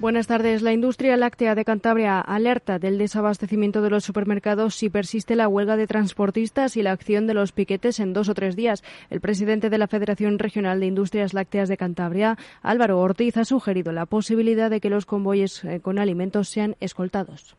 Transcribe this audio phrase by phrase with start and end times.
[0.00, 0.62] Buenas tardes.
[0.62, 5.76] La industria láctea de Cantabria alerta del desabastecimiento de los supermercados si persiste la huelga
[5.76, 8.82] de transportistas y la acción de los piquetes en dos o tres días.
[9.10, 13.92] El presidente de la Federación Regional de Industrias Lácteas de Cantabria, Álvaro Ortiz, ha sugerido
[13.92, 17.54] la posibilidad de que los convoyes eh, con alimentos sean escoltados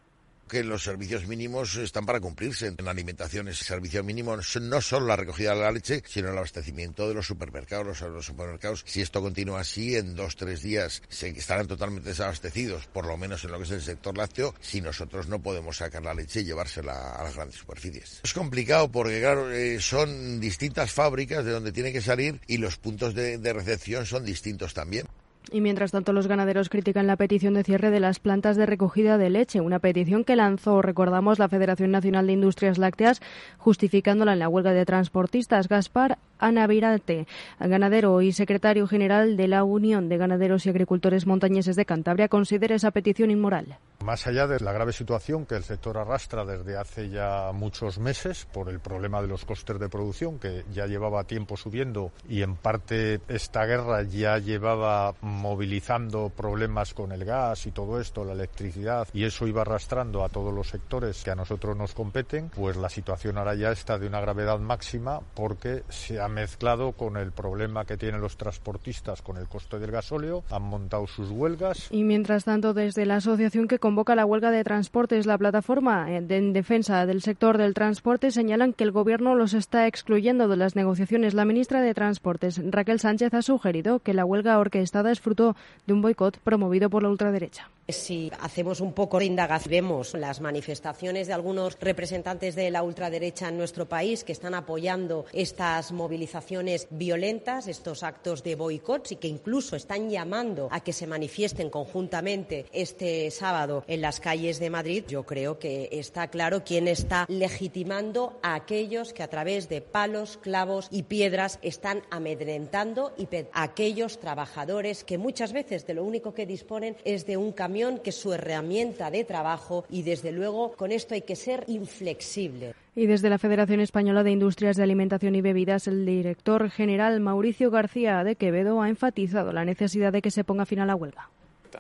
[0.52, 2.68] que los servicios mínimos están para cumplirse.
[2.68, 6.38] En la alimentación ese servicio mínimo no solo la recogida de la leche, sino el
[6.38, 8.02] abastecimiento de los supermercados.
[8.02, 13.06] Los supermercados, si esto continúa así, en dos, tres días se estarán totalmente desabastecidos, por
[13.06, 16.14] lo menos en lo que es el sector lácteo, si nosotros no podemos sacar la
[16.14, 18.20] leche y llevársela a las grandes superficies.
[18.22, 22.76] Es complicado porque, claro, eh, son distintas fábricas de donde tiene que salir y los
[22.76, 25.08] puntos de recepción son distintos también.
[25.52, 29.18] Y mientras tanto, los ganaderos critican la petición de cierre de las plantas de recogida
[29.18, 33.22] de leche, una petición que lanzó, recordamos, la Federación Nacional de Industrias Lácteas,
[33.58, 35.68] justificándola en la huelga de transportistas.
[35.68, 37.28] Gaspar Ana Virate,
[37.60, 42.76] ganadero y secretario general de la Unión de Ganaderos y Agricultores Montañeses de Cantabria, considera
[42.76, 43.78] esa petición inmoral.
[44.04, 48.48] Más allá de la grave situación que el sector arrastra desde hace ya muchos meses
[48.52, 52.56] por el problema de los costes de producción, que ya llevaba tiempo subiendo y en
[52.56, 59.08] parte esta guerra ya llevaba movilizando problemas con el gas y todo esto, la electricidad,
[59.14, 62.90] y eso iba arrastrando a todos los sectores que a nosotros nos competen, pues la
[62.90, 67.86] situación ahora ya está de una gravedad máxima porque se ha mezclado con el problema
[67.86, 71.88] que tienen los transportistas con el coste del gasóleo, han montado sus huelgas.
[71.92, 76.54] Y mientras tanto, desde la asociación que convoca la huelga de transportes, la plataforma en
[76.54, 81.34] defensa del sector del transporte, señalan que el gobierno los está excluyendo de las negociaciones.
[81.34, 85.56] La ministra de Transportes, Raquel Sánchez, ha sugerido que la huelga orquestada es fruto
[85.88, 87.70] de un boicot promovido por la ultraderecha.
[87.92, 93.50] Si hacemos un poco de indagación, vemos las manifestaciones de algunos representantes de la ultraderecha
[93.50, 99.28] en nuestro país que están apoyando estas movilizaciones violentas, estos actos de boicots y que
[99.28, 105.04] incluso están llamando a que se manifiesten conjuntamente este sábado en las calles de Madrid.
[105.08, 110.38] Yo creo que está claro quién está legitimando a aquellos que a través de palos,
[110.38, 116.34] clavos y piedras están amedrentando y a aquellos trabajadores que muchas veces de lo único
[116.34, 120.74] que disponen es de un camión que es su herramienta de trabajo y desde luego
[120.74, 122.74] con esto hay que ser inflexible.
[122.96, 127.72] Y desde la Federación Española de Industrias de Alimentación y Bebidas, el director general Mauricio
[127.72, 131.30] García de Quevedo ha enfatizado la necesidad de que se ponga fin a la huelga.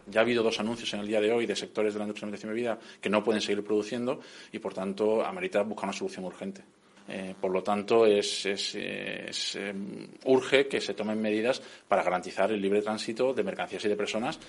[0.07, 2.27] Ya ha habido dos anuncios en el día de hoy de sectores de la industria
[2.27, 5.93] de alimentación y bebida que no pueden seguir produciendo y, por tanto, amerita buscar una
[5.93, 6.63] solución urgente.
[7.09, 8.45] Eh, por lo tanto, es,
[8.75, 13.97] em, urge que se tomen medidas para garantizar el libre tránsito de mercancías y de
[13.97, 14.39] personas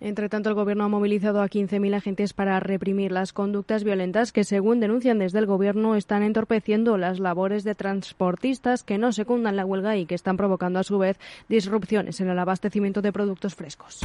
[0.00, 4.44] entre tanto, el Gobierno ha movilizado a 15.000 agentes para reprimir las conductas violentas que,
[4.44, 9.64] según denuncian desde el Gobierno, están entorpeciendo las labores de transportistas que no secundan la
[9.64, 11.18] huelga y que están provocando, a su vez,
[11.48, 14.00] disrupciones en el abastecimiento de productos frescos.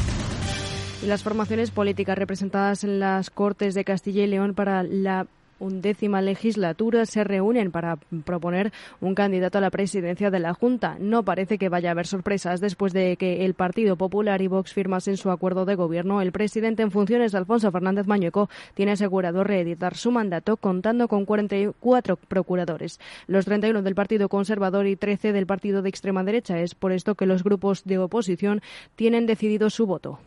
[1.02, 5.28] Y las formaciones políticas representadas en las Cortes de Castilla y León para la
[5.60, 8.72] undécima legislatura se reúnen para proponer
[9.02, 10.98] un candidato a la presidencia de la Junta.
[11.00, 14.74] No parece que vaya a haber sorpresas después de que el Partido Popular y Vox
[14.74, 16.22] firmasen su acuerdo de gobierno.
[16.22, 22.16] El presidente en funciones, Alfonso Fernández Mañueco, tiene asegurado reeditar su mandato contando con 44
[22.16, 26.60] procuradores, los 31 del Partido Conservador y 13 del Partido de extrema derecha.
[26.60, 28.62] Es por esto que los grupos de oposición
[28.96, 30.20] tienen decidido su voto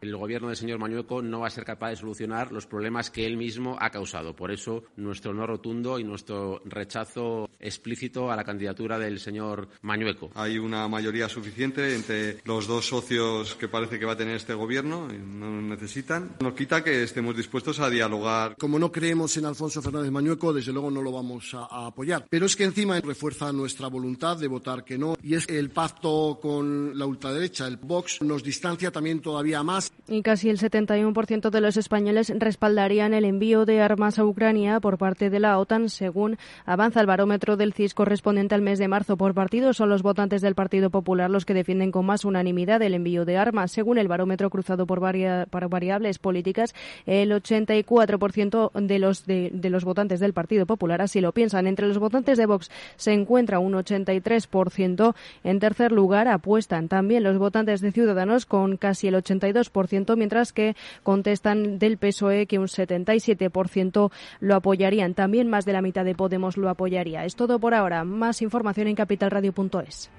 [0.00, 3.26] el gobierno del señor Mañueco no va a ser capaz de solucionar los problemas que
[3.26, 4.34] él mismo ha causado.
[4.34, 10.30] Por eso, nuestro no rotundo y nuestro rechazo explícito a la candidatura del señor Mañueco.
[10.34, 14.54] Hay una mayoría suficiente entre los dos socios que parece que va a tener este
[14.54, 16.36] gobierno, y no necesitan.
[16.40, 18.56] Nos quita que estemos dispuestos a dialogar.
[18.58, 22.26] Como no creemos en Alfonso Fernández Mañueco, desde luego no lo vamos a, a apoyar.
[22.28, 25.16] Pero es que encima refuerza nuestra voluntad de votar que no.
[25.22, 29.89] Y es que el pacto con la ultraderecha, el Vox, nos distancia también todavía más
[30.10, 34.98] y casi el 71% de los españoles respaldarían el envío de armas a Ucrania por
[34.98, 39.16] parte de la OTAN, según avanza el barómetro del CIS correspondiente al mes de marzo.
[39.16, 42.94] Por partido son los votantes del Partido Popular los que defienden con más unanimidad el
[42.94, 43.70] envío de armas.
[43.70, 46.74] Según el barómetro cruzado por, variables políticas,
[47.06, 51.68] el 84% de los, de, de los votantes del Partido Popular así lo piensan.
[51.68, 55.14] Entre los votantes de Vox se encuentra un 83%.
[55.44, 59.79] En tercer lugar, apuestan también los votantes de Ciudadanos con casi el 82%
[60.16, 64.10] mientras que contestan del PSOE que un 77%
[64.40, 65.14] lo apoyarían.
[65.14, 67.24] También más de la mitad de Podemos lo apoyaría.
[67.24, 68.04] Es todo por ahora.
[68.04, 70.10] Más información en capitalradio.es.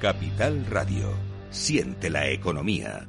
[0.00, 1.08] Capital Radio.
[1.50, 3.08] Siente la economía.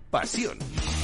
[0.11, 0.59] pasión.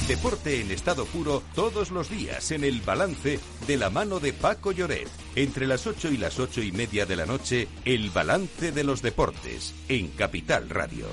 [0.08, 4.72] Deporte en estado puro todos los días en el balance de la mano de Paco
[4.72, 5.10] Lloret.
[5.36, 9.02] Entre las 8 y las 8 y media de la noche, el balance de los
[9.02, 11.08] deportes en Capital Radio.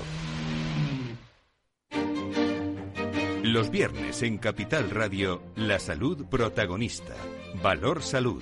[3.43, 7.15] Los viernes en Capital Radio, la salud protagonista.
[7.61, 8.41] Valor Salud.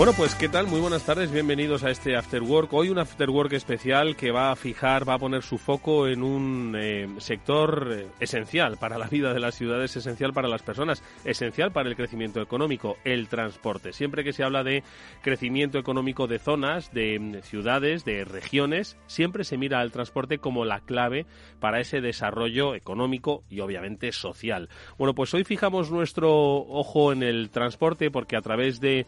[0.00, 2.72] Bueno, pues qué tal, muy buenas tardes, bienvenidos a este After Work.
[2.72, 6.22] Hoy un After Work especial que va a fijar, va a poner su foco en
[6.22, 11.02] un eh, sector eh, esencial para la vida de las ciudades, esencial para las personas,
[11.26, 13.92] esencial para el crecimiento económico, el transporte.
[13.92, 14.84] Siempre que se habla de
[15.20, 20.64] crecimiento económico de zonas, de mm, ciudades, de regiones, siempre se mira al transporte como
[20.64, 21.26] la clave
[21.60, 24.70] para ese desarrollo económico y obviamente social.
[24.96, 29.04] Bueno, pues hoy fijamos nuestro ojo en el transporte porque a través de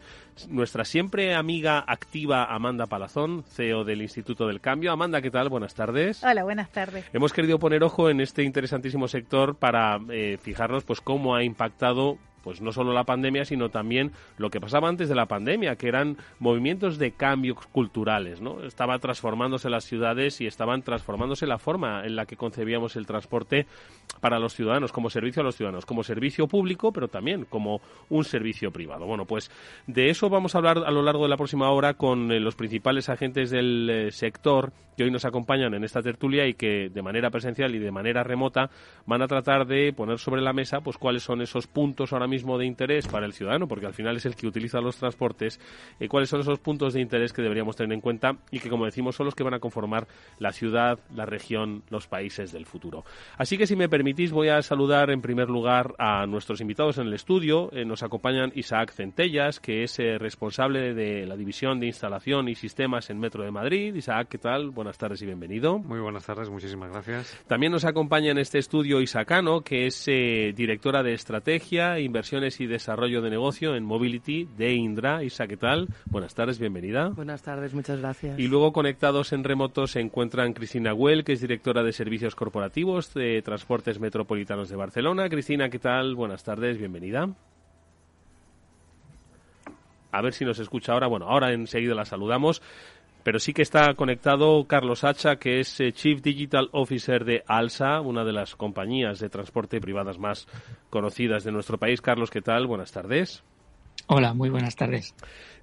[0.49, 4.91] nuestra siempre amiga activa Amanda Palazón, CEO del Instituto del Cambio.
[4.91, 5.49] Amanda, ¿qué tal?
[5.49, 6.23] Buenas tardes.
[6.23, 7.05] Hola, buenas tardes.
[7.13, 12.17] Hemos querido poner ojo en este interesantísimo sector para eh, fijarnos pues cómo ha impactado
[12.43, 15.87] pues no solo la pandemia, sino también lo que pasaba antes de la pandemia, que
[15.87, 18.63] eran movimientos de cambios culturales, ¿no?
[18.63, 23.65] Estaba transformándose las ciudades y estaban transformándose la forma en la que concebíamos el transporte
[24.19, 28.25] para los ciudadanos, como servicio a los ciudadanos, como servicio público, pero también como un
[28.25, 29.05] servicio privado.
[29.05, 29.49] Bueno, pues
[29.87, 32.55] de eso vamos a hablar a lo largo de la próxima hora con eh, los
[32.55, 37.01] principales agentes del eh, sector que hoy nos acompañan en esta tertulia y que de
[37.01, 38.69] manera presencial y de manera remota
[39.05, 42.32] van a tratar de poner sobre la mesa pues cuáles son esos puntos ahora mismo
[42.33, 45.59] de interés para el ciudadano, porque al final es el que utiliza los transportes,
[45.99, 48.85] y cuáles son esos puntos de interés que deberíamos tener en cuenta y que, como
[48.85, 50.07] decimos, son los que van a conformar
[50.39, 53.05] la ciudad, la región, los países del futuro.
[53.37, 57.07] Así que, si me permitís, voy a saludar en primer lugar a nuestros invitados en
[57.07, 57.69] el estudio.
[57.71, 62.55] Eh, nos acompañan Isaac Centellas, que es eh, responsable de la división de instalación y
[62.55, 63.93] sistemas en Metro de Madrid.
[63.95, 64.71] Isaac, ¿qué tal?
[64.71, 65.77] Buenas tardes y bienvenido.
[65.79, 67.37] Muy buenas tardes, muchísimas gracias.
[67.47, 72.67] También nos acompaña en este estudio Isacano, que es eh, directora de estrategia, inversión y
[72.67, 75.23] Desarrollo de Negocio en Mobility de Indra.
[75.23, 75.89] Isa, ¿qué tal?
[76.05, 77.09] Buenas tardes, bienvenida.
[77.09, 78.39] Buenas tardes, muchas gracias.
[78.39, 83.13] Y luego conectados en remoto se encuentran Cristina Güell, que es directora de Servicios Corporativos
[83.13, 85.27] de Transportes Metropolitanos de Barcelona.
[85.27, 86.15] Cristina, ¿qué tal?
[86.15, 87.29] Buenas tardes, bienvenida.
[90.13, 91.07] A ver si nos escucha ahora.
[91.07, 92.61] Bueno, ahora enseguida la saludamos
[93.23, 98.01] pero sí que está conectado Carlos Hacha, que es eh, Chief Digital Officer de ALSA,
[98.01, 100.47] una de las compañías de transporte privadas más
[100.89, 102.01] conocidas de nuestro país.
[102.01, 102.67] Carlos, ¿qué tal?
[102.67, 103.43] Buenas tardes.
[104.15, 105.15] Hola, muy buenas tardes.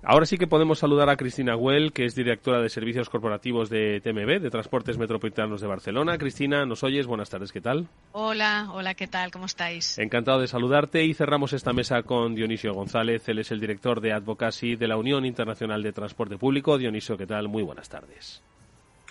[0.02, 4.00] Ahora sí que podemos saludar a Cristina Güell, que es directora de Servicios Corporativos de
[4.00, 6.18] TMB, de Transportes Metropolitanos de Barcelona.
[6.18, 7.06] Cristina, ¿nos oyes?
[7.06, 7.86] Buenas tardes, ¿qué tal?
[8.10, 9.30] Hola, hola, ¿qué tal?
[9.30, 9.96] ¿Cómo estáis?
[10.00, 13.28] Encantado de saludarte y cerramos esta mesa con Dionisio González.
[13.28, 16.76] Él es el director de Advocacy de la Unión Internacional de Transporte Público.
[16.76, 17.46] Dionisio, ¿qué tal?
[17.46, 18.42] Muy buenas tardes.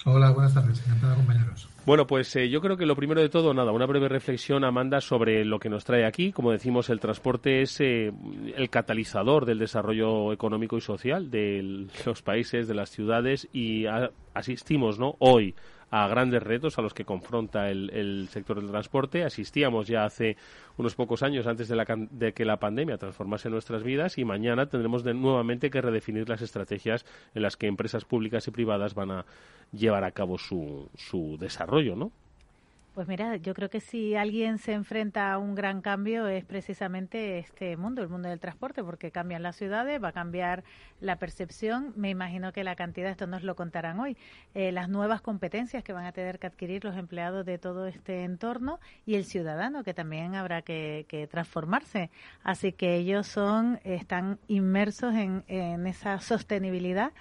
[0.06, 0.82] Hola, buenas tardes.
[0.86, 1.70] Encantado, compañeros.
[1.86, 5.02] Bueno, pues eh, yo creo que lo primero de todo, nada, una breve reflexión, Amanda,
[5.02, 6.32] sobre lo que nos trae aquí.
[6.32, 8.12] Como decimos, el transporte es eh,
[8.56, 13.86] el catalizador del desarrollo económico y social de los países, de las ciudades y
[14.34, 15.16] asistimos, ¿no?
[15.20, 15.56] Hoy
[15.92, 19.24] a grandes retos a los que confronta el, sector del transporte.
[19.24, 20.38] Asistíamos ya hace
[20.78, 24.68] unos pocos años antes de, la, de, que la pandemia transformase nuestras vidas y mañana
[24.68, 29.12] tendremos de, nuevamente que redefinir las estrategias en las que empresas públicas y privadas van
[29.12, 29.26] a
[29.72, 32.12] llevar a cabo su, su desarrollo, ¿no?
[33.00, 37.40] Pues mira, yo creo que si alguien se enfrenta a un gran cambio es precisamente
[37.40, 40.66] este mundo, el mundo del transporte, porque cambian las ciudades, va a cambiar
[41.00, 41.94] la percepción.
[41.96, 44.18] Me imagino que la cantidad, esto nos lo contarán hoy,
[44.54, 48.26] eh, las nuevas competencias que van a tener que adquirir los empleados de todo este
[48.26, 52.10] entorno y el ciudadano, que también habrá que, transformarse.
[52.44, 57.14] Así que ellos son, están inmersos en esa sostenibilidad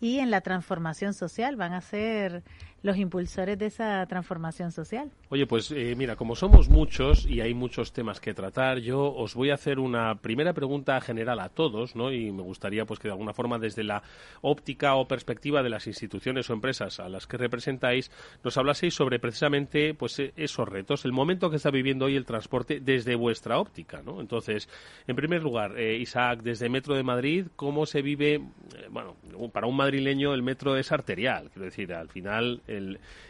[0.00, 1.56] y en la transformación social.
[1.56, 2.42] Van a ser
[2.84, 5.10] los impulsores de esa transformación social.
[5.30, 9.34] Oye, pues eh, mira, como somos muchos y hay muchos temas que tratar, yo os
[9.34, 12.12] voy a hacer una primera pregunta general a todos, ¿no?
[12.12, 14.02] Y me gustaría, pues, que de alguna forma, desde la
[14.42, 18.10] óptica o perspectiva de las instituciones o empresas a las que representáis,
[18.44, 22.26] nos hablaseis sobre precisamente, pues, e, esos retos, el momento que está viviendo hoy el
[22.26, 24.20] transporte desde vuestra óptica, ¿no?
[24.20, 24.68] Entonces,
[25.06, 29.16] en primer lugar, eh, Isaac, desde Metro de Madrid, ¿cómo se vive, eh, bueno,
[29.54, 32.60] para un madrileño el metro es arterial, quiero decir, al final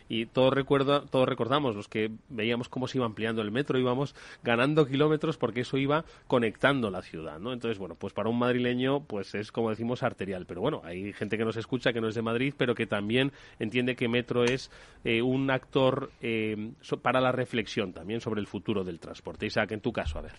[0.09, 4.15] y todos, recuerda, todos recordamos los que veíamos cómo se iba ampliando el metro, íbamos
[4.43, 7.53] ganando kilómetros porque eso iba conectando la ciudad, ¿no?
[7.53, 11.39] Entonces, bueno, pues para un madrileño, pues es como decimos arterial, pero bueno, hay gente
[11.39, 14.71] que nos escucha que no es de Madrid, pero que también entiende que metro es
[15.05, 16.73] eh, un actor eh,
[17.03, 19.47] para la reflexión también sobre el futuro del transporte.
[19.47, 20.35] Isaac, en tu caso, a ver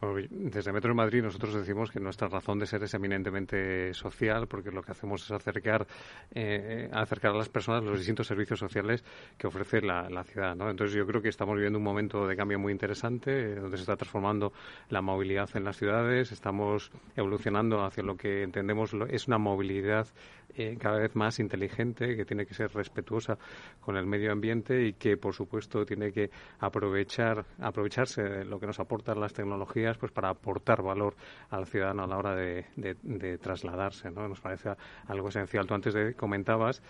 [0.00, 4.70] desde Metro de Madrid nosotros decimos que nuestra razón de ser es eminentemente social porque
[4.70, 5.86] lo que hacemos es acercar,
[6.34, 9.02] eh, acercar a las personas los distintos servicios sociales
[9.38, 10.54] que ofrece la, ciudad.
[10.54, 10.68] ¿no?
[10.68, 13.84] Entonces yo creo que estamos viviendo un momento de cambio muy interesante eh, donde se
[13.84, 14.52] está transformando
[14.90, 20.06] la movilidad en las ciudades, estamos evolucionando hacia lo que entendemos es una movilidad
[20.54, 23.38] eh, cada vez más inteligente, que tiene que ser respetuosa
[23.80, 28.66] con el medio ambiente y que, por supuesto, tiene que aprovechar, aprovecharse de lo que
[28.66, 31.14] nos aportan las tecnologías pues para aportar valor
[31.50, 34.10] al ciudadano a la hora de, de trasladarse.
[34.10, 34.28] ¿no?
[34.28, 34.70] Nos parece
[35.06, 35.66] algo esencial.
[35.66, 36.82] Tú antes de, comentabas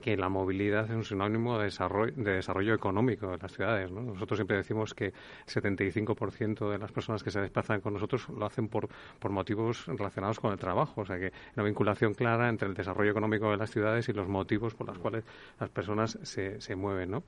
[0.00, 3.90] que la movilidad es un sinónimo de desarrollo, de desarrollo económico de las ciudades.
[3.90, 4.02] ¿no?
[4.02, 5.12] Nosotros siempre decimos que el
[5.46, 10.40] 75% de las personas que se desplazan con nosotros lo hacen por, por motivos relacionados
[10.40, 11.02] con el trabajo.
[11.02, 14.28] O sea que una vinculación clara entre el desarrollo económico de las ciudades y los
[14.28, 15.24] motivos por los cuales
[15.58, 17.10] las personas se, se mueven.
[17.10, 17.22] ¿no?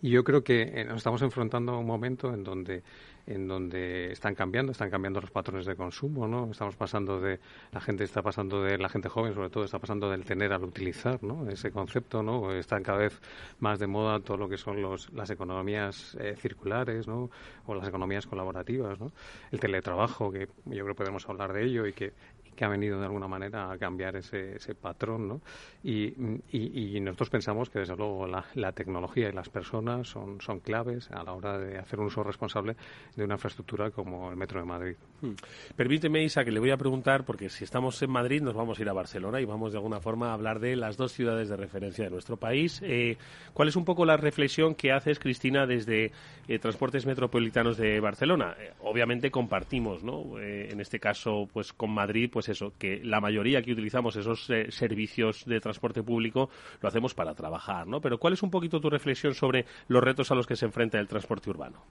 [0.00, 2.82] Y yo creo que eh, nos estamos enfrentando a un momento en donde
[3.28, 6.50] en donde están cambiando, están cambiando los patrones de consumo, ¿no?
[6.50, 7.38] Estamos pasando de,
[7.72, 10.64] la gente está pasando de, la gente joven sobre todo, está pasando del tener al
[10.64, 11.46] utilizar, ¿no?
[11.46, 12.52] Ese concepto, ¿no?
[12.52, 13.20] Están cada vez
[13.60, 17.28] más de moda todo lo que son los, las economías eh, circulares, ¿no?
[17.66, 19.12] O las economías colaborativas, ¿no?
[19.52, 22.14] El teletrabajo, que yo creo que podemos hablar de ello y que,
[22.58, 25.40] que ha venido de alguna manera a cambiar ese, ese patrón, ¿no?
[25.84, 26.12] Y,
[26.50, 31.08] y, nosotros pensamos que desde luego la, la, tecnología y las personas son, son claves
[31.12, 32.74] a la hora de hacer un uso responsable
[33.14, 34.96] de una infraestructura como el Metro de Madrid.
[35.20, 35.34] Hmm.
[35.76, 38.82] Permíteme, Isa, que le voy a preguntar, porque si estamos en Madrid nos vamos a
[38.82, 41.56] ir a Barcelona y vamos de alguna forma a hablar de las dos ciudades de
[41.56, 42.80] referencia de nuestro país.
[42.82, 43.18] Eh,
[43.54, 46.10] ¿Cuál es un poco la reflexión que haces, Cristina, desde
[46.48, 48.56] eh, Transportes Metropolitanos de Barcelona?
[48.58, 50.38] Eh, obviamente compartimos, ¿no?
[50.40, 55.44] en este caso, pues con Madrid, pues eso, que la mayoría que utilizamos esos servicios
[55.44, 56.50] de transporte público
[56.80, 58.00] lo hacemos para trabajar, ¿no?
[58.00, 60.98] Pero ¿cuál es un poquito tu reflexión sobre los retos a los que se enfrenta
[60.98, 61.82] el transporte urbano?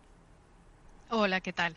[1.09, 1.75] Hola, ¿qué tal?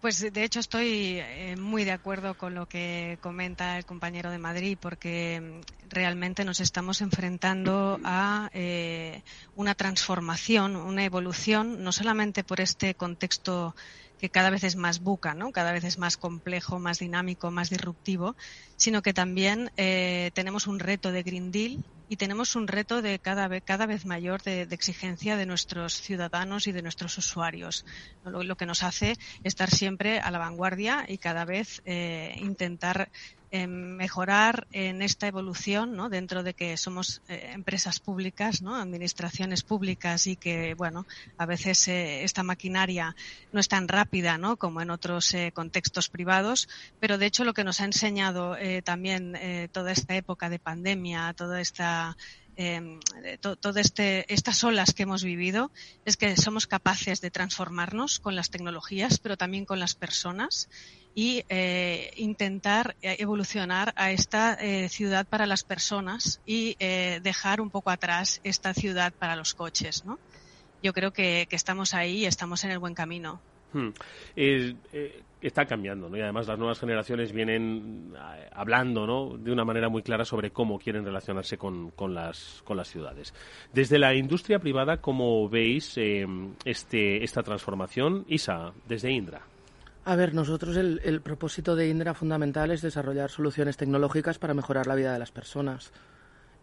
[0.00, 4.38] Pues de hecho estoy eh, muy de acuerdo con lo que comenta el compañero de
[4.38, 9.22] Madrid, porque mm, realmente nos estamos enfrentando a eh,
[9.56, 13.74] una transformación, una evolución, no solamente por este contexto
[14.18, 15.52] que cada vez es más buca, ¿no?
[15.52, 18.36] cada vez es más complejo, más dinámico, más disruptivo,
[18.76, 23.18] sino que también eh, tenemos un reto de Green Deal y tenemos un reto de
[23.18, 27.84] cada vez, cada vez mayor de, exigencia de nuestros ciudadanos y de nuestros usuarios,
[28.24, 33.10] lo, que nos hace estar siempre a la vanguardia y cada vez eh, intentar
[33.52, 36.08] mejorar en esta evolución, ¿no?
[36.08, 38.74] dentro de que somos eh, empresas públicas, ¿no?
[38.74, 41.06] administraciones públicas y que, bueno,
[41.38, 43.14] a veces eh, esta maquinaria
[43.52, 44.56] no es tan rápida ¿no?
[44.56, 46.68] como en otros eh, contextos privados,
[47.00, 49.38] pero de hecho lo que nos ha enseñado también
[49.72, 52.16] toda esta época de pandemia, toda esta
[52.58, 52.98] eh,
[53.40, 55.70] todas este, estas olas que hemos vivido
[56.06, 60.70] es que somos capaces de transformarnos con las tecnologías, pero también con las personas
[61.16, 67.70] y eh, intentar eh, evolucionar a esta eh, ciudad para las personas y dejar un
[67.70, 70.04] poco atrás esta ciudad para los coches.
[70.04, 70.18] ¿no?
[70.82, 73.40] Yo creo que, estamos ahí y estamos en el buen camino.
[73.72, 73.90] Hmm.
[75.40, 76.16] está cambiando, ¿no?
[76.16, 79.38] Y además las nuevas generaciones vienen eh, hablando, ¿no?
[79.38, 83.32] De una manera muy clara sobre cómo quieren relacionarse con, con, las, con las ciudades.
[83.72, 86.26] Desde la industria privada, ¿cómo veis eh,
[86.64, 88.26] este, esta transformación?
[88.28, 89.55] Isa, desde Indra.
[90.08, 94.86] A ver, nosotros el, el propósito de Indra fundamental es desarrollar soluciones tecnológicas para mejorar
[94.86, 95.90] la vida de las personas.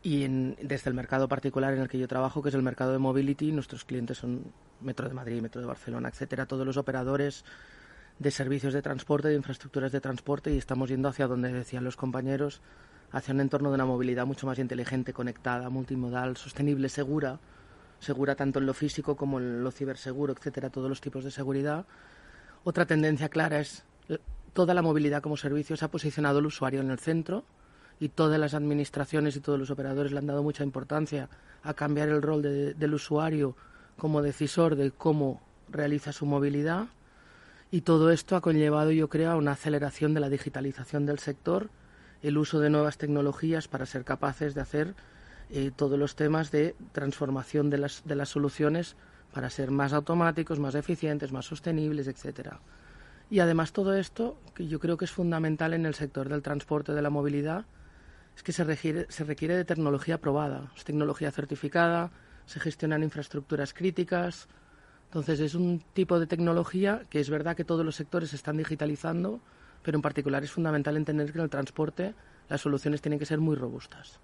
[0.02, 0.26] Y
[0.62, 3.52] desde el mercado particular en el que yo trabajo, que es el mercado de mobility,
[3.52, 4.46] nuestros clientes son
[4.80, 7.44] Metro de Madrid, Metro de Barcelona, etcétera, todos los operadores
[8.18, 11.98] de servicios de transporte, de infraestructuras de transporte, y estamos yendo hacia donde decían los
[11.98, 12.62] compañeros,
[13.12, 17.42] hacia un entorno de una movilidad mucho más inteligente, conectada, multimodal, sostenible, segura,
[18.00, 21.86] segura tanto en lo físico como en lo ciberseguro, etcétera, todos los tipos de seguridad.
[22.66, 23.84] Otra tendencia clara es
[24.54, 27.44] toda la movilidad como servicio se ha posicionado el usuario en el centro
[28.00, 31.30] y todas las administraciones y todos los operadores le han dado mucha importancia
[31.64, 33.56] a cambiar el rol del usuario
[33.98, 36.88] como decisor de cómo realiza su movilidad.
[37.72, 41.70] Y todo esto ha conllevado, yo creo, a una aceleración de la digitalización del sector,
[42.22, 44.96] el uso de nuevas tecnologías para ser capaces de hacer
[45.50, 48.96] eh, todos los temas de transformación de las, de las soluciones
[49.34, 52.60] para ser más automáticos, más eficientes, más sostenibles, etcétera.
[53.30, 56.94] Y además todo esto, que yo creo que es fundamental en el sector del transporte,
[56.94, 57.66] de la movilidad,
[58.36, 62.12] es que se requiere, se requiere de tecnología probada, es tecnología certificada,
[62.46, 64.48] se gestionan infraestructuras críticas.
[65.06, 68.58] Entonces es un tipo de tecnología que es verdad que todos los sectores se están
[68.58, 69.42] digitalizando,
[69.82, 72.14] pero en particular es fundamental entender que en el transporte
[72.50, 74.20] las soluciones tienen que ser muy robustas.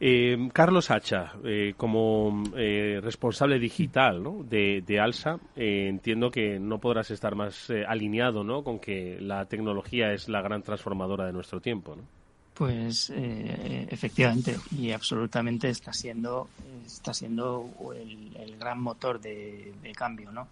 [0.00, 7.10] Eh, Carlos Hacha, eh, como eh, responsable digital de, de, ALSA, entiendo que no podrás
[7.10, 8.64] estar más alineado ¿no?
[8.64, 11.96] con que la tecnología es la gran transformadora de nuestro tiempo.
[11.96, 12.02] ¿no?
[12.54, 16.48] Pues eh, efectivamente y absolutamente está siendo
[16.86, 20.46] está siendo el, gran motor de, cambio, ¿no?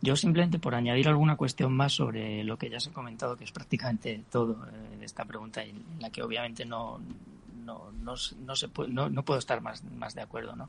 [0.00, 3.44] Yo simplemente por añadir alguna cuestión más sobre lo que ya se ha comentado, que
[3.44, 7.00] es prácticamente todo eh, de esta pregunta en la que obviamente no
[7.64, 8.14] no, no,
[8.46, 10.68] no se puede, no, no puedo estar más, más de acuerdo, ¿no?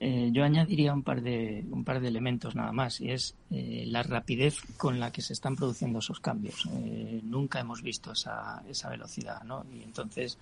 [0.00, 3.82] Eh, yo añadiría un par de un par de elementos nada más y es eh,
[3.88, 6.68] la rapidez con la que se están produciendo esos cambios.
[6.72, 9.66] Eh, nunca hemos visto esa, esa velocidad, ¿no?
[9.74, 10.38] Y entonces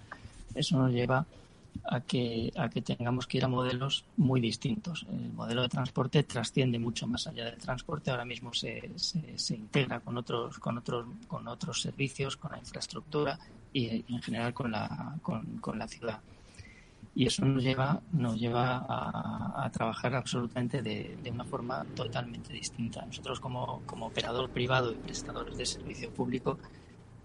[0.55, 1.25] eso nos lleva
[1.85, 5.07] a que a que tengamos que ir a modelos muy distintos.
[5.11, 8.11] El modelo de transporte trasciende mucho más allá del transporte.
[8.11, 12.59] Ahora mismo se, se, se integra con otros con otros con otros servicios, con la
[12.59, 13.39] infraestructura
[13.79, 16.21] y en general con la con, con la ciudad
[17.17, 23.07] y eso nos lleva, nos lleva a, trabajar absolutamente de, una forma totalmente distinta.
[23.07, 26.59] Nosotros como, como operador privado y prestadores de servicio público,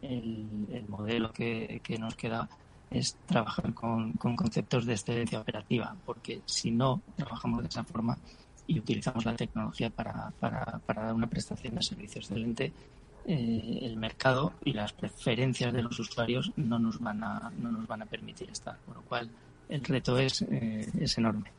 [0.01, 2.47] el, modelo que, nos queda
[2.89, 8.17] es trabajar con, conceptos de excelencia operativa, porque si no trabajamos de esa forma
[8.67, 12.71] y utilizamos la tecnología para, para, para dar una prestación de servicio excelente,
[13.25, 17.87] eh, el mercado y las preferencias de los usuarios no nos van a, no nos
[17.87, 18.77] van a permitir estar.
[18.85, 19.29] Por lo cual,
[19.69, 21.51] el reto es, eh, es enorme.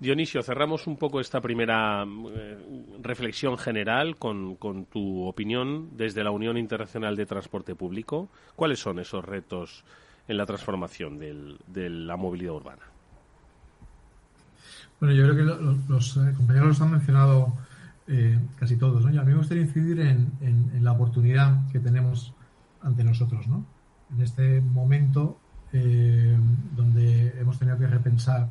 [0.00, 2.58] Dionisio, cerramos un poco esta primera eh,
[3.02, 8.28] reflexión general con, con, tu opinión desde la Unión Internacional de Transporte Público.
[8.54, 9.84] ¿Cuáles son esos retos
[10.28, 12.82] en la transformación del, de la movilidad urbana?
[15.00, 15.42] Bueno, yo creo que
[15.88, 17.52] los, eh, compañeros los han mencionado
[18.56, 19.04] casi todos.
[19.04, 19.12] ¿no?
[19.12, 22.34] Y a mí me gustaría incidir en, en, la oportunidad que tenemos
[22.80, 23.46] ante nosotros.
[23.46, 23.66] ¿no?
[24.10, 25.38] En este momento
[25.72, 26.34] eh,
[26.74, 28.48] donde hemos tenido que repensar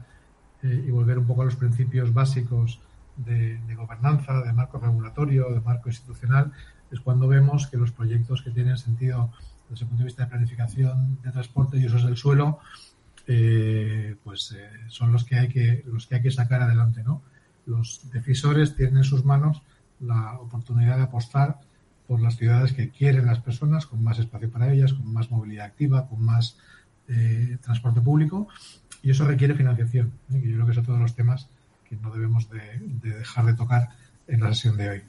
[0.62, 2.80] eh, y volver un poco a los principios básicos
[3.16, 6.52] de, gobernanza, de marco regulatorio, de marco institucional,
[6.92, 9.32] es cuando vemos que los proyectos que tienen sentido
[9.68, 12.60] desde el punto de vista de planificación de transporte y usos del suelo,
[13.26, 14.56] eh, pues
[14.88, 17.24] son los que hay que los que hay que sacar adelante, ¿no?
[17.68, 19.62] Los decisores tienen en sus manos
[20.00, 21.60] la oportunidad de apostar
[22.08, 25.66] por las ciudades que quieren las personas, con más espacio para ellas, con más movilidad
[25.66, 26.58] activa, con más
[27.10, 28.48] eh, transporte público
[29.02, 30.12] y eso requiere financiación.
[30.34, 30.42] ¿eh?
[30.44, 31.48] yo creo que son todos los temas
[31.88, 33.90] que no debemos de, dejar de tocar
[34.28, 35.04] en la sesión de hoy.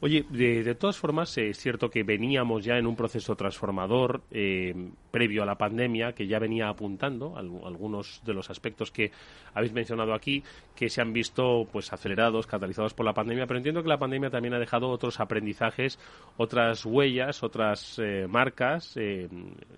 [0.00, 4.74] Oye, de, todas formas, es cierto que veníamos ya en un proceso transformador eh,
[5.10, 9.12] previo a la pandemia, que ya venía apuntando algunos de los aspectos que
[9.54, 10.42] habéis mencionado aquí,
[10.74, 14.30] que se han visto pues acelerados, catalizados por la pandemia, pero entiendo que la pandemia
[14.30, 15.98] también ha dejado otros aprendizajes,
[16.36, 19.28] otras huellas, otras eh, marcas, eh,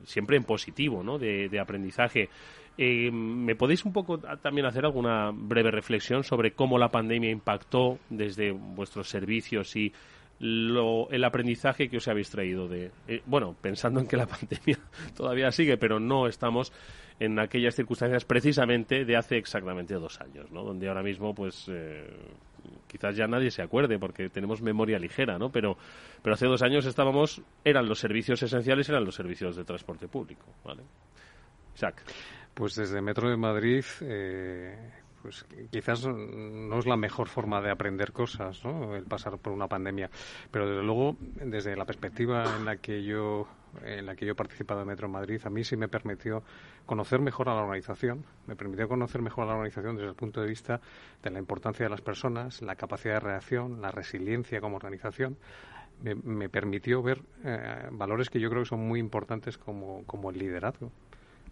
[0.05, 1.19] siempre en positivo, ¿no?
[1.19, 2.31] de aprendizaje.
[2.79, 7.99] Eh, ¿Me podéis un poco también hacer alguna breve reflexión sobre cómo la pandemia impactó
[8.11, 9.93] desde vuestros servicios y
[10.39, 14.79] el aprendizaje que os habéis traído de, eh, bueno, pensando en que la pandemia
[15.17, 16.73] todavía sigue, pero no estamos
[17.19, 20.63] en aquellas circunstancias precisamente de hace exactamente dos años, ¿no?
[20.63, 22.07] Donde ahora mismo, pues, eh,
[22.87, 25.51] quizás ya nadie se acuerde porque tenemos memoria ligera, ¿no?
[25.51, 25.79] Pero,
[26.23, 30.45] pero hace dos años estábamos, eran los servicios esenciales, eran los servicios de transporte público,
[30.63, 30.83] ¿vale?
[31.75, 32.03] Isaac.
[32.57, 34.75] Pues desde Metro de Madrid, eh,
[35.21, 38.97] pues quizás no es la mejor forma de aprender cosas, ¿no?
[38.97, 40.09] El pasar por una pandemia.
[40.51, 43.47] Pero desde luego, desde la perspectiva en la que yo
[43.85, 46.43] en la que yo he participado en Metro Madrid, a mí sí me permitió
[46.87, 50.41] conocer mejor a la organización, me permitió conocer mejor a la organización desde el punto
[50.41, 50.81] de vista
[51.23, 55.37] de la importancia de las personas, la capacidad de reacción, la resiliencia como organización.
[56.03, 60.39] Me, permitió ver eh, valores que yo creo que son muy importantes como, como el
[60.39, 60.91] liderazgo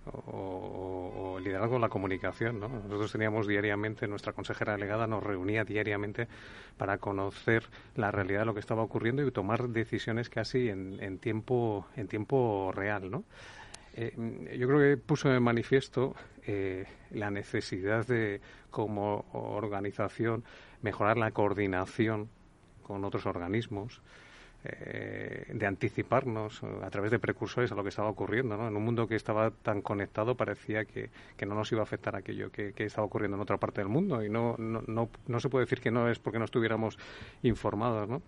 [0.07, 2.61] o, liderazgo la comunicación.
[2.61, 2.69] ¿no?
[2.69, 6.29] Nosotros teníamos diariamente, nuestra consejera delegada nos reunía diariamente
[6.77, 7.65] para conocer
[7.97, 12.09] la realidad de lo que estaba ocurriendo y tomar decisiones casi en, en tiempo, en
[12.09, 13.11] tiempo real.
[13.11, 13.25] ¿no?
[13.97, 14.13] Eh,
[14.59, 18.41] yo creo que puso de manifiesto eh, la necesidad de,
[18.71, 20.45] como organización,
[20.83, 22.29] mejorar la coordinación
[22.83, 24.03] con otros organismos,
[24.65, 28.57] eh, de anticiparnos a través de precursores a lo que estaba ocurriendo.
[28.57, 28.69] ¿no?
[28.69, 32.17] En un mundo que estaba tan conectado parecía que, que no nos iba a afectar
[32.17, 35.41] aquello que, que, estaba ocurriendo en otra parte del mundo y no, no, no, no
[35.41, 36.99] se puede decir que no es porque no estuviéramos
[37.43, 38.09] informados.
[38.09, 38.23] ¿no?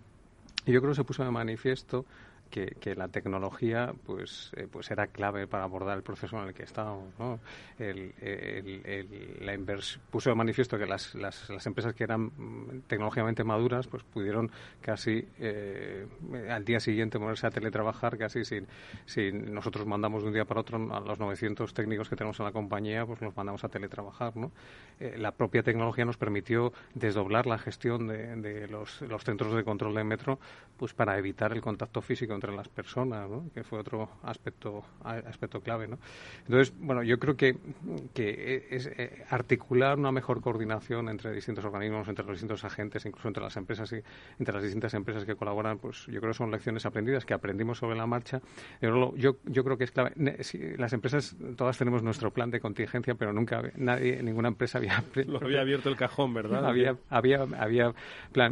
[0.67, 2.05] Y yo creo que se puso de manifiesto
[2.47, 6.63] que, la tecnología pues eh, pues era clave para abordar el proceso en el que
[6.63, 7.39] estábamos ¿no?
[7.77, 8.13] el,
[9.41, 9.57] la
[10.09, 12.31] puso de manifiesto que las, las, las, empresas que eran
[12.87, 14.49] tecnológicamente maduras pues pudieron
[14.81, 16.07] casi eh,
[16.49, 18.67] al día siguiente moverse a teletrabajar casi sin,
[19.05, 22.45] sin nosotros mandamos de un día para otro a los 900 técnicos que tenemos en
[22.45, 24.51] la compañía pues los mandamos a teletrabajar ¿no?
[24.99, 29.63] Eh, la propia tecnología nos permitió desdoblar la gestión de, de los, los centros de
[29.63, 30.39] control de metro
[30.77, 33.49] pues para evitar el contacto físico entre las personas, ¿no?
[33.53, 35.87] que fue otro aspecto aspecto clave.
[35.87, 35.97] ¿no?
[36.45, 37.57] Entonces, bueno, yo creo que,
[38.13, 43.27] que es eh, articular una mejor coordinación entre distintos organismos, entre los distintos agentes, incluso
[43.27, 44.01] entre las empresas y
[44.39, 47.79] entre las distintas empresas que colaboran, pues yo creo que son lecciones aprendidas que aprendimos
[47.79, 48.41] sobre la marcha.
[48.81, 50.13] Yo, yo, yo creo que es clave.
[50.77, 55.39] las empresas todas tenemos nuestro plan de contingencia, pero nunca nadie, ninguna empresa había, Lo
[55.39, 56.65] había abierto el cajón, ¿verdad?
[56.65, 57.93] había había, había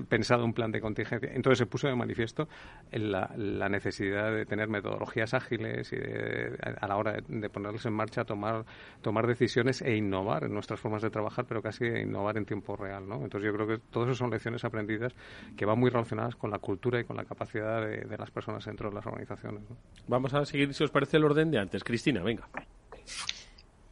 [0.08, 1.30] pensado un plan de contingencia.
[1.34, 2.48] Entonces se puso de manifiesto
[2.92, 8.24] la, la necesidad de tener metodologías ágiles y a la hora de, ponerlos en marcha
[8.26, 8.66] tomar
[9.02, 13.08] tomar decisiones e innovar en nuestras formas de trabajar, pero casi innovar en tiempo real,
[13.08, 13.16] ¿no?
[13.24, 15.14] Entonces yo creo que todas esas son lecciones aprendidas
[15.56, 18.90] que van muy relacionadas con la cultura y con la capacidad de, las personas dentro
[18.90, 19.64] de las organizaciones.
[20.08, 21.84] Vamos a seguir, si os parece, el orden de antes.
[21.84, 22.48] Cristina, venga.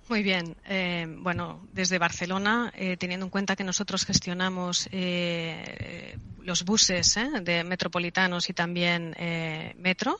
[0.09, 0.55] Muy bien.
[0.65, 7.63] Eh, bueno, desde Barcelona, eh, teniendo en cuenta que nosotros gestionamos eh, los buses de
[7.63, 9.15] metropolitanos y también
[9.77, 10.19] metro,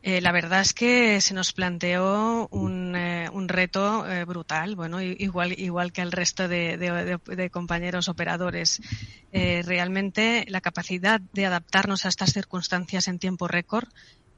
[0.00, 6.00] la verdad es que se nos planteó un, un reto brutal, bueno, igual, igual que
[6.00, 8.80] el resto de compañeros operadores.
[9.30, 13.88] realmente la capacidad de adaptarnos a estas circunstancias en tiempo récord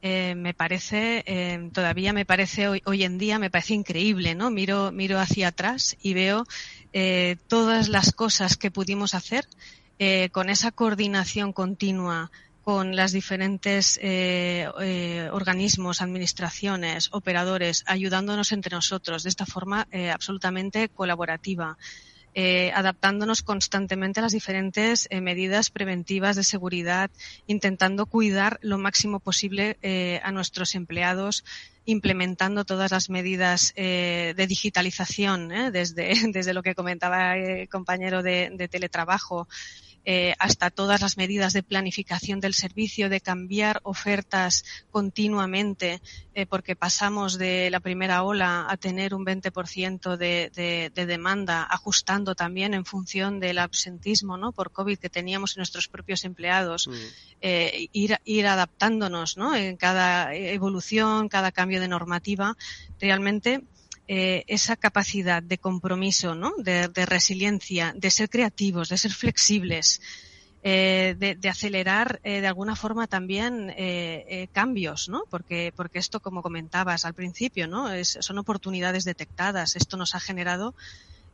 [0.02, 4.50] eh, me parece, eh, todavía me parece hoy, hoy, en día, me parece increíble, ¿no?
[4.50, 6.46] Miro, miro hacia atrás y veo
[6.92, 9.46] eh, todas las cosas que pudimos hacer
[10.32, 12.30] con esa coordinación continua
[12.62, 14.00] con las diferentes
[15.30, 21.76] organismos, administraciones, operadores, ayudándonos entre nosotros de esta forma absolutamente colaborativa.
[22.32, 27.10] Eh, adaptándonos constantemente a las diferentes eh, medidas preventivas de seguridad,
[27.48, 31.44] intentando cuidar lo máximo posible eh, a nuestros empleados,
[31.86, 39.48] implementando todas las medidas de digitalización, desde, desde lo que comentaba el compañero de teletrabajo,
[40.12, 46.02] eh, hasta todas las medidas de planificación del servicio, de cambiar ofertas continuamente,
[46.34, 51.62] eh, porque pasamos de la primera ola a tener un 20% de, de, de, demanda,
[51.62, 54.50] ajustando también en función del absentismo ¿no?
[54.50, 56.92] por COVID que teníamos en nuestros propios empleados, mm.
[57.42, 59.54] eh, ir, ir adaptándonos ¿no?
[59.54, 62.56] en cada evolución, cada cambio de normativa,
[62.98, 63.62] realmente
[64.12, 66.52] eh, esa capacidad de compromiso, ¿no?
[66.58, 70.02] de, resiliencia, de ser creativos, de ser flexibles,
[70.64, 73.72] eh, de, acelerar eh, de alguna forma también
[74.50, 75.22] cambios, ¿no?
[75.30, 77.86] Porque, porque esto, como comentabas al principio, ¿no?
[78.02, 79.76] son oportunidades detectadas.
[79.76, 80.74] Esto nos ha generado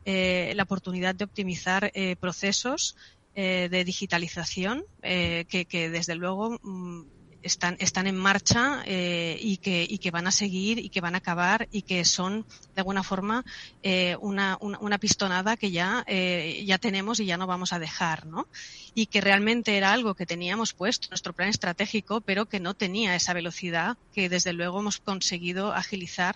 [0.05, 2.95] la oportunidad de optimizar procesos
[3.33, 7.16] de digitalización que, que, desde luego mm,
[7.47, 11.15] están, están en marcha eh, y, que, y que van a seguir y que van
[11.15, 13.43] a acabar y que son de alguna forma
[13.81, 18.25] eh, una, una, pistonada que ya, eh, ya tenemos y ya no vamos a dejar,
[18.25, 18.47] ¿no?
[18.93, 23.15] Y que realmente era algo que teníamos puesto nuestro plan estratégico, pero que no tenía
[23.15, 26.35] esa velocidad que desde luego hemos conseguido agilizar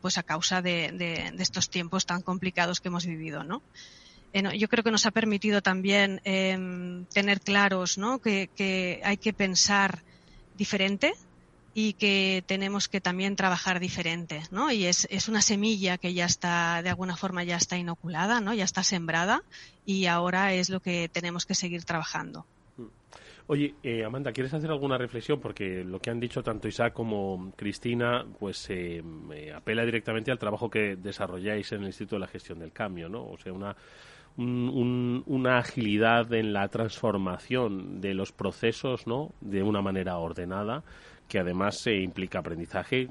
[0.00, 3.60] pues a causa de, de, de estos tiempos tan complicados que hemos vivido, ¿no?
[4.32, 8.18] yo creo que nos ha permitido también em, tener claros ¿no?
[8.18, 10.02] que, que hay que pensar
[10.58, 11.14] diferente
[11.72, 14.72] y que tenemos que también trabajar diferente, ¿no?
[14.72, 18.52] Y es, es, una semilla que ya está, de alguna forma ya está inoculada, ¿no?
[18.52, 19.42] Ya está sembrada
[19.86, 22.44] y ahora es lo que tenemos que seguir trabajando.
[23.50, 25.40] Oye, eh, Amanda, ¿quieres hacer alguna reflexión?
[25.40, 29.02] Porque lo que han dicho tanto Isaac como Cristina, pues eh,
[29.54, 33.24] apela directamente al trabajo que desarrolláis en el Instituto de la Gestión del Cambio, ¿no?
[33.24, 33.74] O sea, una,
[34.38, 39.32] una agilidad en la transformación de los procesos, ¿no?
[39.40, 40.82] De una manera ordenada
[41.28, 43.06] que además se implica aprendizaje.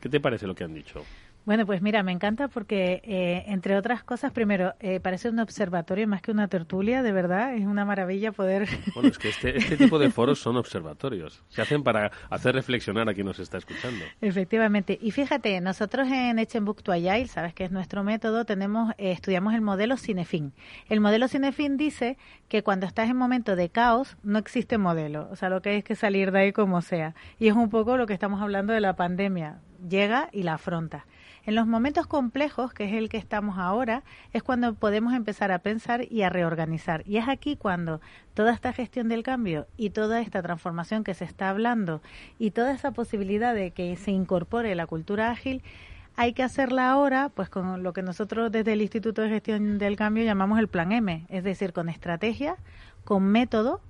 [0.00, 1.04] ¿Qué te parece lo que han dicho?
[1.44, 6.06] Bueno, pues mira, me encanta porque, eh, entre otras cosas, primero, eh, parece un observatorio
[6.06, 8.68] más que una tertulia, de verdad, es una maravilla poder...
[8.94, 13.08] Bueno, es que este, este tipo de foros son observatorios, se hacen para hacer reflexionar
[13.08, 14.04] a quien nos está escuchando.
[14.20, 19.12] Efectivamente, y fíjate, nosotros en Echenbook to Agile, sabes que es nuestro método, tenemos eh,
[19.12, 20.52] estudiamos el modelo Cinefin.
[20.88, 25.36] El modelo Cinefin dice que cuando estás en momento de caos no existe modelo, o
[25.36, 27.14] sea, lo que hay es que salir de ahí como sea.
[27.38, 31.06] Y es un poco lo que estamos hablando de la pandemia, llega y la afronta.
[31.44, 35.58] En los momentos complejos, que es el que estamos ahora, es cuando podemos empezar a
[35.58, 37.02] pensar y a reorganizar.
[37.04, 38.00] Y es aquí cuando
[38.34, 42.00] toda esta gestión del cambio y toda esta transformación que se está hablando
[42.38, 45.62] y toda esa posibilidad de que se incorpore la cultura ágil,
[46.14, 49.96] hay que hacerla ahora, pues con lo que nosotros desde el Instituto de Gestión del
[49.96, 52.56] Cambio llamamos el Plan M, es decir, con estrategia,
[53.04, 53.80] con método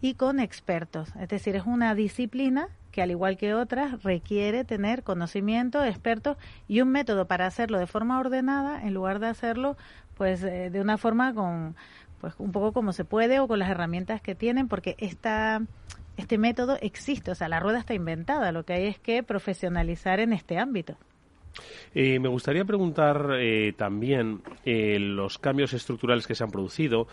[0.00, 1.10] y con expertos.
[1.18, 6.36] Es decir, es una disciplina que al igual que otras requiere tener conocimiento, expertos
[6.68, 9.76] y un método para hacerlo de forma ordenada en lugar de hacerlo
[10.16, 11.76] pues eh, de una forma con
[12.20, 15.62] pues un poco como se puede o con las herramientas que tienen porque esta
[16.16, 20.20] este método existe, o sea, la rueda está inventada, lo que hay es que profesionalizar
[20.20, 20.96] en este ámbito.
[21.94, 27.08] Eh, me gustaría preguntar eh, también los cambios estructurales que se han producido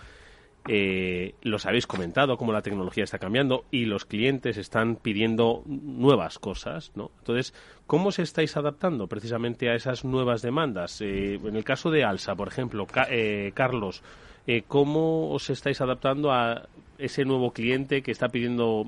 [0.67, 6.39] eh, los habéis comentado, cómo la tecnología está cambiando y los clientes están pidiendo nuevas
[6.39, 7.11] cosas, ¿no?
[7.19, 7.53] Entonces,
[7.85, 11.01] ¿cómo se estáis adaptando precisamente a esas nuevas demandas?
[11.01, 14.03] Eh, en el caso de Alsa, por ejemplo, eh, Carlos,
[14.45, 18.87] eh, ¿cómo os estáis adaptando a ese nuevo cliente que está pidiendo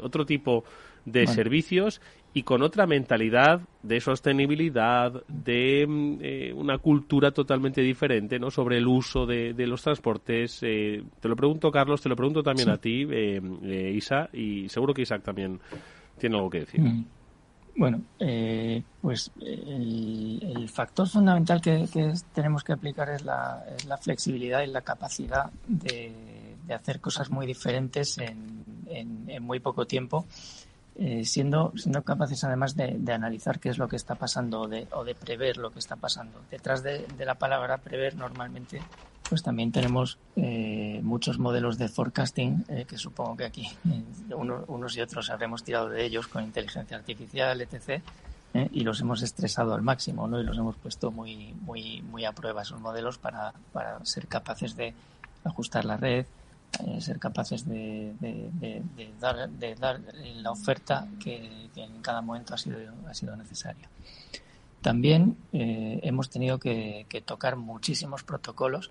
[0.00, 0.70] otro tipo de
[1.26, 2.00] servicios
[2.32, 8.50] y con otra mentalidad de sostenibilidad, de mm, eh, una cultura totalmente diferente ¿no?
[8.50, 10.60] sobre el uso de, los transportes.
[10.62, 14.94] Eh, te lo pregunto, Carlos, te lo pregunto también a ti, eh, Isa, y seguro
[14.94, 15.60] que Isaac también
[16.18, 16.80] tiene algo que decir.
[16.80, 17.04] Mm.
[17.76, 18.02] Bueno,
[19.00, 21.86] pues el, factor fundamental que,
[22.34, 23.64] tenemos que aplicar es la,
[24.00, 26.12] flexibilidad y la capacidad de,
[26.74, 30.26] hacer cosas muy diferentes en muy poco tiempo
[31.02, 34.86] eh, siendo, siendo capaces además de, analizar qué es lo que está pasando o de,
[34.92, 36.42] o de prever lo que está pasando.
[36.50, 38.82] Detrás de, la palabra prever normalmente
[39.26, 43.66] pues también tenemos eh, muchos modelos de forecasting eh, que supongo que aquí
[44.28, 48.02] unos y otros habremos tirado de ellos con inteligencia artificial, etc.
[48.70, 50.38] y los hemos estresado al máximo ¿no?
[50.38, 54.76] y los hemos puesto muy, muy, muy a prueba esos modelos para, para ser capaces
[54.76, 54.92] de
[55.44, 56.26] ajustar la red,
[56.78, 58.14] eh, ser capaces de,
[59.20, 60.00] dar, de dar
[60.36, 62.78] la oferta que, en cada momento ha sido,
[63.08, 63.88] ha sido necesaria.
[64.80, 68.90] También eh, hemos tenido que, tocar muchísimos protocolos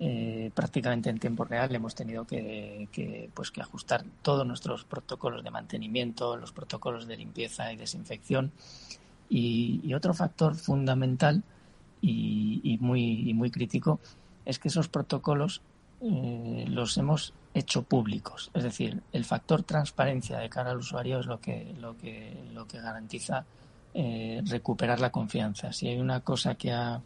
[0.00, 5.50] eh, prácticamente en tiempo real hemos tenido que, pues que ajustar todos nuestros protocolos de
[5.50, 8.52] mantenimiento, los protocolos de limpieza y desinfección.
[9.28, 11.42] Y, otro factor fundamental
[12.00, 14.00] y muy crítico
[14.44, 15.60] es que esos protocolos
[16.00, 18.50] eh, los hemos hecho públicos.
[18.54, 22.66] Es decir, el factor transparencia de cara al usuario es lo que, lo que, lo
[22.68, 23.44] que garantiza
[23.94, 25.72] eh, recuperar la confianza.
[25.72, 27.02] Si hay una cosa que ha,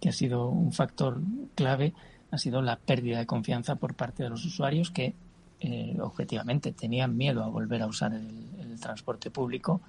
[0.00, 1.20] que ha sido un factor
[1.54, 1.92] clave,
[2.30, 5.14] ha sido la pérdida de confianza por parte de los usuarios que
[5.60, 8.48] eh, objetivamente tenían miedo a volver a usar el,
[8.80, 9.82] transporte público.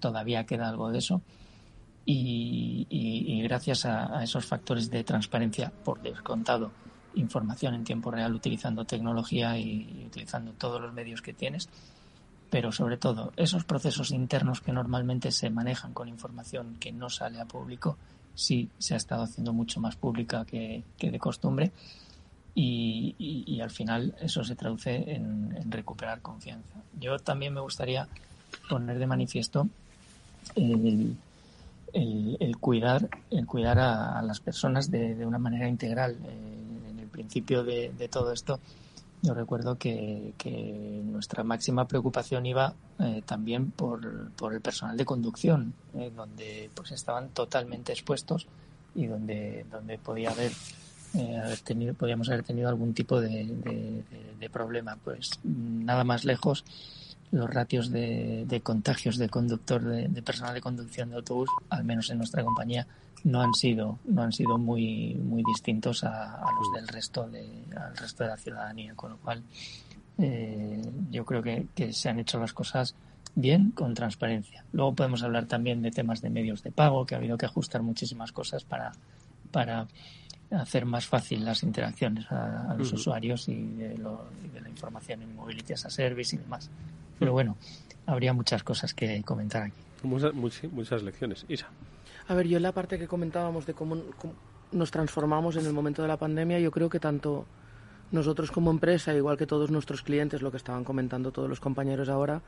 [0.00, 1.22] todavía queda algo de eso.
[2.04, 6.72] Y, gracias a, a, esos factores de transparencia, por descontado,
[7.14, 11.68] información en tiempo real utilizando tecnología y utilizando todos los medios que tienes,
[12.52, 17.40] pero sobre todo esos procesos internos que normalmente se manejan con información que no sale
[17.40, 17.96] a público,
[18.34, 21.72] sí se ha estado haciendo mucho más pública que, de costumbre
[22.54, 26.82] y, al final eso se traduce en, recuperar confianza.
[27.00, 28.06] Yo también me gustaría
[28.68, 29.68] poner de manifiesto
[30.54, 31.16] el,
[32.60, 36.18] cuidar, el cuidar a, las personas de, una manera integral.
[36.22, 36.61] Eh,
[37.12, 38.58] principio de, todo esto,
[39.22, 40.32] yo recuerdo que,
[41.04, 46.90] nuestra máxima preocupación iba eh, también por, por, el personal de conducción, eh, donde pues
[46.90, 48.48] estaban totalmente expuestos
[48.94, 50.52] y donde, donde podía haber
[51.14, 54.02] eh, haber tenido, podríamos haber tenido algún tipo de,
[54.50, 54.98] problema.
[55.02, 56.64] Pues nada más lejos,
[57.32, 62.18] los ratios de, contagios de conductor, de, personal de conducción de autobús, al menos en
[62.18, 62.86] nuestra compañía,
[63.24, 67.96] no han sido, no han sido muy, muy distintos a, los del resto de, al
[67.96, 69.42] resto de la ciudadanía, con lo cual
[70.18, 72.94] eh, yo creo que, que se han hecho las cosas
[73.34, 74.64] bien con transparencia.
[74.72, 77.82] Luego podemos hablar también de temas de medios de pago, que ha habido que ajustar
[77.82, 78.92] muchísimas cosas para,
[79.50, 79.86] para
[80.50, 85.86] hacer más fácil las interacciones a, los usuarios y de, la información en Mobility as
[85.86, 86.70] a Service y demás.
[87.22, 87.56] Pero bueno,
[88.06, 89.78] habría muchas cosas que comentar aquí.
[90.02, 91.44] Muchas, muchas lecciones.
[91.48, 91.68] Isa.
[92.26, 93.96] A ver, yo en la parte que comentábamos de cómo,
[94.72, 97.46] nos transformamos en el momento de la pandemia, yo creo que tanto
[98.10, 102.08] nosotros como empresa, igual que todos nuestros clientes, lo que estaban comentando todos los compañeros
[102.08, 102.42] ahora,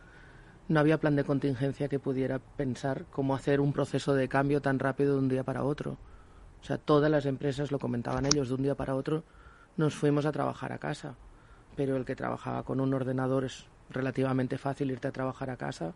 [0.66, 4.78] no había plan de contingencia que pudiera pensar cómo hacer un proceso de cambio tan
[4.78, 5.98] rápido de un día para otro.
[6.60, 9.22] O sea, todas las empresas, lo comentaban ellos, de un día para otro
[9.76, 11.14] nos fuimos a trabajar a casa.
[11.76, 15.94] Pero el que trabajaba con un ordenador es relativamente fácil irte a trabajar a casa.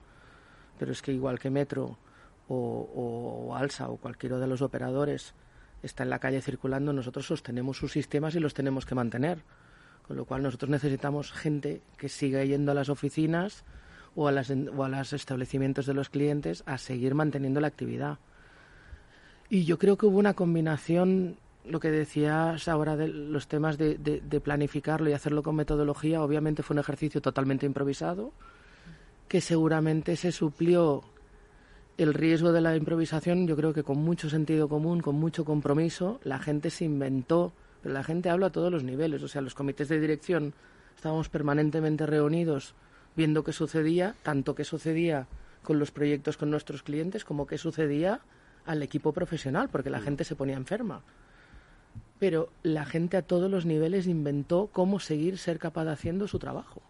[0.78, 1.98] Pero es que igual que Metro
[2.48, 5.34] o, Alsa o cualquiera de los operadores
[5.82, 9.42] está en la calle circulando, nosotros sostenemos sus sistemas y los tenemos que mantener.
[10.06, 13.64] Con lo cual nosotros necesitamos gente que siga yendo a las oficinas,
[14.14, 18.18] o a, las, o a los establecimientos de los clientes a seguir manteniendo la actividad.
[19.48, 21.36] Y yo creo que hubo una combinación,
[21.68, 26.62] lo que decías ahora de los temas de, de, planificarlo y hacerlo con metodología, obviamente
[26.62, 28.32] fue un ejercicio totalmente improvisado,
[29.28, 31.02] que seguramente se suplió
[31.98, 36.20] el riesgo de la improvisación, yo creo que con mucho sentido común, con mucho compromiso,
[36.22, 37.52] la gente se inventó,
[37.82, 40.54] pero la gente habla a todos los niveles, o sea, los comités de dirección
[40.94, 42.74] estábamos permanentemente reunidos
[43.16, 45.26] viendo qué sucedía, tanto qué sucedía
[45.62, 48.20] con los proyectos con nuestros clientes como qué sucedía
[48.64, 50.02] al equipo profesional, porque la mm.
[50.02, 51.02] gente se ponía enferma.
[52.18, 56.38] Pero la gente a todos los niveles inventó cómo seguir ser capaz de haciendo su
[56.38, 56.82] trabajo.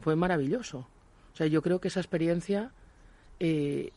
[0.00, 0.86] Fue maravilloso.
[1.32, 2.70] O sea, yo creo que esa experiencia,
[3.40, 3.90] eh,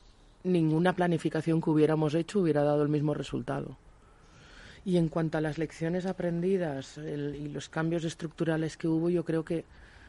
[0.44, 3.78] ninguna planificación que hubiéramos hecho hubiera dado el mismo resultado.
[4.86, 9.44] Y en cuanto a las lecciones aprendidas y los cambios estructurales que hubo, yo creo
[9.44, 9.66] que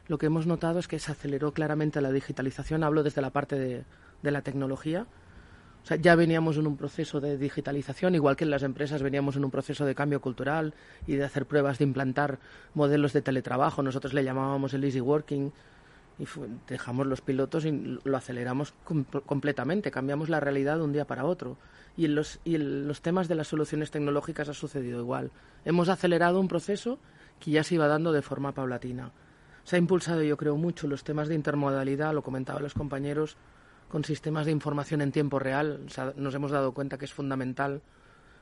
[0.07, 2.83] lo que hemos notado es que se aceleró claramente la digitalización.
[2.83, 3.85] Hablo desde la parte de,
[4.31, 5.07] la tecnología.
[5.83, 9.37] O sea, ya veníamos en un proceso de digitalización, igual que en las empresas veníamos
[9.37, 10.75] en un proceso de cambio cultural
[11.07, 12.39] y de hacer pruebas de implantar
[12.75, 13.83] modelos de teletrabajo.
[13.83, 15.51] Nosotros le llamábamos el easy working
[16.19, 16.27] y
[16.69, 18.75] dejamos los pilotos y lo aceleramos
[19.27, 19.91] completamente.
[19.91, 21.57] Cambiamos la realidad de un día para otro.
[21.97, 25.31] Y en, los, y en los temas de las soluciones tecnológicas ha sucedido igual.
[25.65, 26.99] Hemos acelerado un proceso
[27.41, 29.13] que ya se iba dando de forma paulatina.
[29.65, 33.37] Se ha impulsado, yo creo, mucho los temas de intermodalidad, lo comentaban los compañeros,
[33.89, 35.87] con sistemas de información en tiempo real.
[36.17, 37.83] nos hemos dado cuenta que es fundamental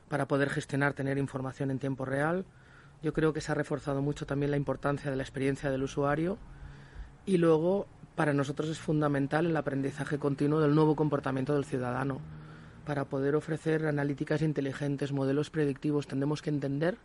[0.09, 2.45] para poder gestionar, tener información en tiempo real.
[3.03, 6.37] Yo creo que se ha reforzado mucho también la importancia de la experiencia del usuario.
[7.25, 12.19] Y luego, para nosotros es fundamental el aprendizaje continuo del nuevo comportamiento del ciudadano.
[12.85, 16.97] Para poder ofrecer analíticas inteligentes, modelos predictivos, tendremos que entender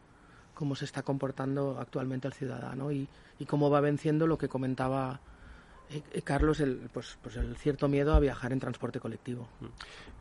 [0.55, 3.09] cómo se está comportando actualmente el ciudadano y,
[3.49, 5.19] cómo va venciendo lo que comentaba
[6.25, 9.49] Carlos, el, pues, pues el cierto miedo a viajar en transporte colectivo.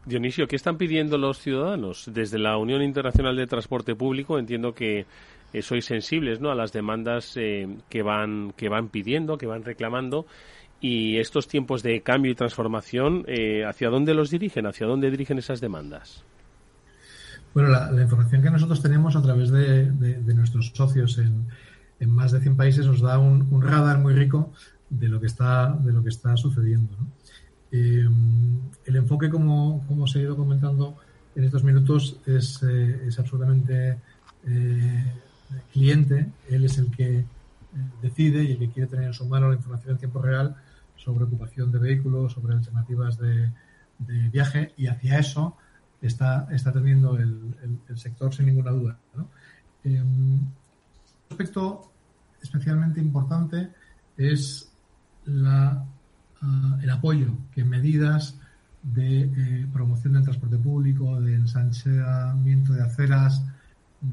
[0.05, 2.09] Dionisio, ¿qué están pidiendo los ciudadanos?
[2.13, 5.05] Desde la Unión Internacional de Transporte Público entiendo que
[5.53, 6.51] eh, sois sensibles ¿no?
[6.51, 10.25] a las demandas que, van, que van pidiendo, que van reclamando.
[10.79, 13.25] Y estos tiempos de cambio y transformación,
[13.67, 14.65] ¿hacia dónde los dirigen?
[14.65, 16.23] ¿Hacia dónde dirigen esas demandas?
[17.53, 19.91] Bueno, la, información que nosotros tenemos a través de,
[20.33, 24.53] nuestros socios en, más de 100 países nos da un, radar muy rico
[24.91, 26.95] de lo que está, de lo que está sucediendo.
[27.71, 28.07] Eh,
[28.85, 30.97] el enfoque, como, como se ha ido comentando
[31.33, 33.97] en estos minutos, es, eh, absolutamente
[34.45, 35.05] eh,
[35.71, 36.27] cliente.
[36.49, 37.23] Él es el que
[38.01, 40.55] decide y el que quiere tener en su mano la información en tiempo real
[40.97, 43.49] sobre ocupación de vehículos, sobre alternativas de,
[43.97, 45.55] de viaje y hacia eso
[46.01, 47.55] está, está el,
[47.87, 48.99] el, sector sin ninguna duda.
[51.29, 51.91] Aspecto
[52.41, 53.69] especialmente importante
[54.17, 54.70] es
[55.45, 55.83] ah,
[56.81, 58.35] el apoyo que medidas
[58.83, 63.43] de eh, promoción del transporte público, de ensanchamiento de aceras,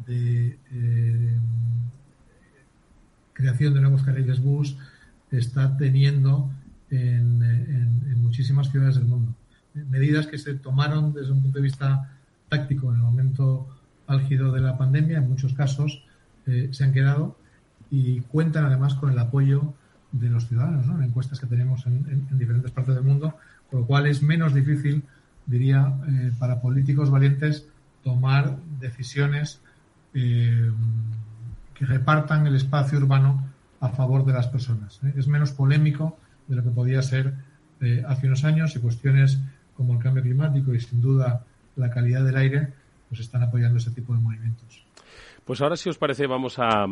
[0.06, 1.38] de eh,
[3.32, 4.76] creación de nuevos carriles bus,
[5.30, 6.50] está teniendo
[6.90, 9.34] en, en muchísimas ciudades del mundo.
[9.74, 12.10] Medidas que se tomaron desde un punto de vista
[12.48, 13.68] táctico en el momento
[14.06, 16.02] álgido de la pandemia, en muchos casos
[16.46, 17.36] eh, se han quedado
[17.90, 19.74] y cuentan además con el apoyo
[20.12, 23.34] de los ciudadanos, en encuestas que tenemos en, diferentes partes del mundo,
[23.70, 25.02] con lo cual es menos difícil,
[25.46, 27.66] diría, eh, para políticos valientes
[28.02, 29.60] tomar decisiones
[30.14, 30.70] eh,
[31.74, 33.44] que repartan el espacio urbano
[33.80, 35.00] a favor de las personas.
[35.04, 35.12] ¿eh?
[35.16, 37.34] Es menos polémico de lo que podía ser
[38.08, 39.38] hace unos años y cuestiones
[39.76, 41.44] como el cambio climático y sin duda
[41.76, 42.72] la calidad del aire
[43.08, 44.84] pues están apoyando ese tipo de movimientos.
[45.48, 46.82] Pues ahora, si os parece, vamos a,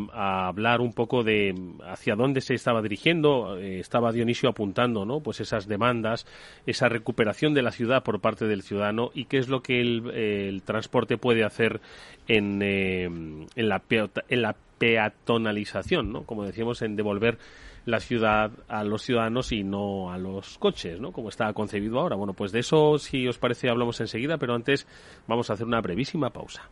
[0.48, 1.54] hablar un poco de
[1.86, 3.58] hacia dónde se estaba dirigiendo.
[3.58, 5.20] Eh, estaba Dionisio apuntando, ¿no?
[5.20, 6.26] Pues esas demandas,
[6.64, 10.62] esa recuperación de la ciudad por parte del ciudadano y qué es lo que el,
[10.64, 11.82] transporte puede hacer
[12.28, 16.22] en, eh, en, la, en la peatonalización, ¿no?
[16.22, 17.36] Como decíamos, en devolver
[17.84, 21.12] la ciudad a los ciudadanos y no a los coches, ¿no?
[21.12, 22.16] Como está concebido ahora.
[22.16, 24.86] Bueno, pues de eso, si os parece, hablamos enseguida, pero antes
[25.26, 26.70] vamos a hacer una brevísima pausa.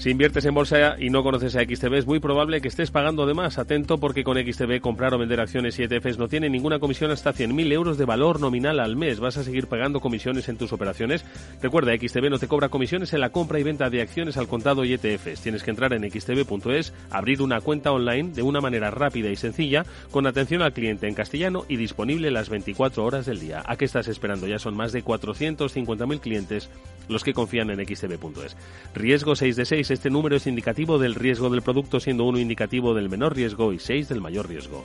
[0.00, 3.26] Si inviertes en bolsa y no conoces a XTB, es muy probable que estés pagando
[3.26, 3.58] de más.
[3.58, 7.34] Atento porque con XTB comprar o vender acciones y ETFs no tiene ninguna comisión hasta
[7.34, 9.20] 100.000 euros de valor nominal al mes.
[9.20, 11.26] ¿Vas a seguir pagando comisiones en tus operaciones?
[11.60, 14.86] Recuerda, XTB no te cobra comisiones en la compra y venta de acciones al contado
[14.86, 15.42] y ETFs.
[15.42, 19.84] Tienes que entrar en xtb.es, abrir una cuenta online de una manera rápida y sencilla,
[20.10, 23.62] con atención al cliente en castellano y disponible las 24 horas del día.
[23.66, 24.46] ¿A qué estás esperando?
[24.46, 26.70] Ya son más de 450.000 clientes
[27.10, 28.56] los que confían en xtb.es.
[28.94, 32.94] Riesgo 6 de 6 este número es indicativo del riesgo del producto, siendo uno indicativo
[32.94, 34.82] del menor riesgo y seis del mayor riesgo.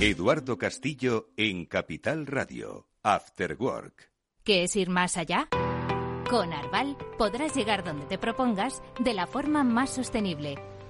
[0.00, 4.10] Eduardo Castillo en Capital Radio, After Work.
[4.42, 5.48] ¿Qué es ir más allá?
[6.28, 10.56] Con Arval podrás llegar donde te propongas de la forma más sostenible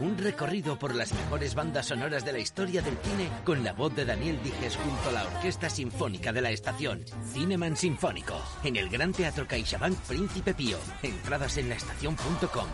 [0.00, 3.94] un recorrido por las mejores bandas sonoras de la historia del cine con la voz
[3.94, 7.04] de Daniel Dijes junto a la Orquesta Sinfónica de la Estación.
[7.32, 10.78] Cineman Sinfónico, en el Gran Teatro CaixaBank Príncipe Pío.
[11.02, 12.68] Entradas en laestacion.com.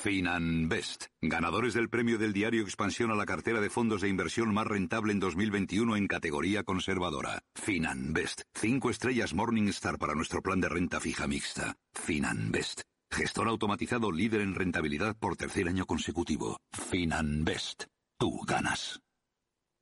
[0.00, 4.66] Finanbest, ganadores del premio del diario Expansión a la cartera de fondos de inversión más
[4.66, 7.42] rentable en 2021 en categoría conservadora.
[7.54, 11.76] Finanbest, cinco estrellas Morningstar para nuestro plan de renta fija mixta.
[11.92, 12.80] Finanbest,
[13.10, 16.58] gestor automatizado líder en rentabilidad por tercer año consecutivo.
[16.72, 17.84] Finanbest,
[18.18, 19.00] tú ganas.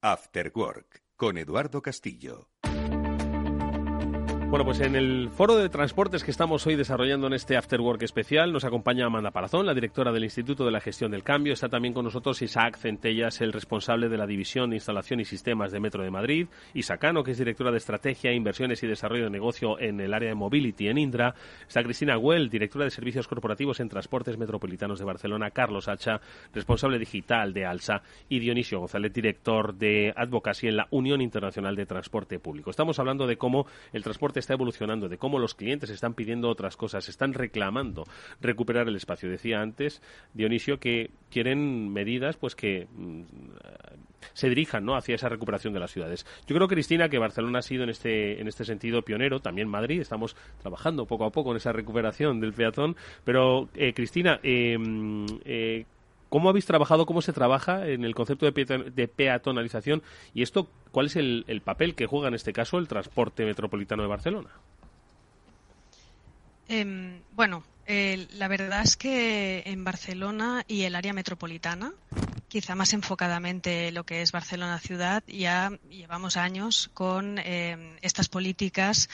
[0.03, 2.49] After Work, con Eduardo Castillo.
[4.51, 8.03] Bueno, pues en el foro de transportes que estamos hoy desarrollando en este After Work
[8.03, 11.53] especial nos acompaña Amanda Palazón, la directora del Instituto de la Gestión del Cambio.
[11.53, 15.71] Está también con nosotros Isaac Centellas, el responsable de la División de Instalación y Sistemas
[15.71, 16.47] de Metro de Madrid.
[16.73, 20.35] Isacano, que es directora de Estrategia, Inversiones y Desarrollo de Negocio en el área de
[20.35, 21.35] Mobility en Indra.
[21.69, 25.51] Está Cristina Güell, directora de Servicios Corporativos en Transportes Metropolitanos de Barcelona.
[25.51, 26.23] Carlos Hacha,
[26.55, 28.01] responsable digital de ALSA.
[28.31, 32.71] Y Dionisio González, director de Advocacy en la Unión Internacional de Transporte Público.
[32.71, 36.77] Estamos hablando de cómo el transporte está evolucionando, de cómo los clientes están pidiendo otras
[36.77, 38.05] cosas, están reclamando
[38.41, 39.29] recuperar el espacio.
[39.29, 40.03] Decía antes
[40.35, 43.23] Dionisio que quieren medidas pues que mm,
[44.33, 44.97] se dirijan ¿no?
[44.97, 46.27] hacia esa recuperación de las ciudades.
[46.47, 50.01] Yo creo, Cristina, que Barcelona ha sido en este, en este sentido pionero, también Madrid,
[50.01, 54.77] estamos trabajando poco a poco en esa recuperación del peatón, pero eh, Cristina, eh,
[55.45, 55.85] eh,
[56.29, 60.03] ¿Cómo habéis trabajado, cómo se trabaja en el concepto de, peatonalización
[60.35, 64.09] y esto, cuál es el, papel que juega en este caso el transporte metropolitano de
[64.09, 64.51] Barcelona?
[66.69, 71.95] Em, bueno, la verdad es que en Barcelona y el área metropolitana,
[72.49, 79.09] quizá más enfocadamente lo que es Barcelona ciudad, ya llevamos años con em, estas políticas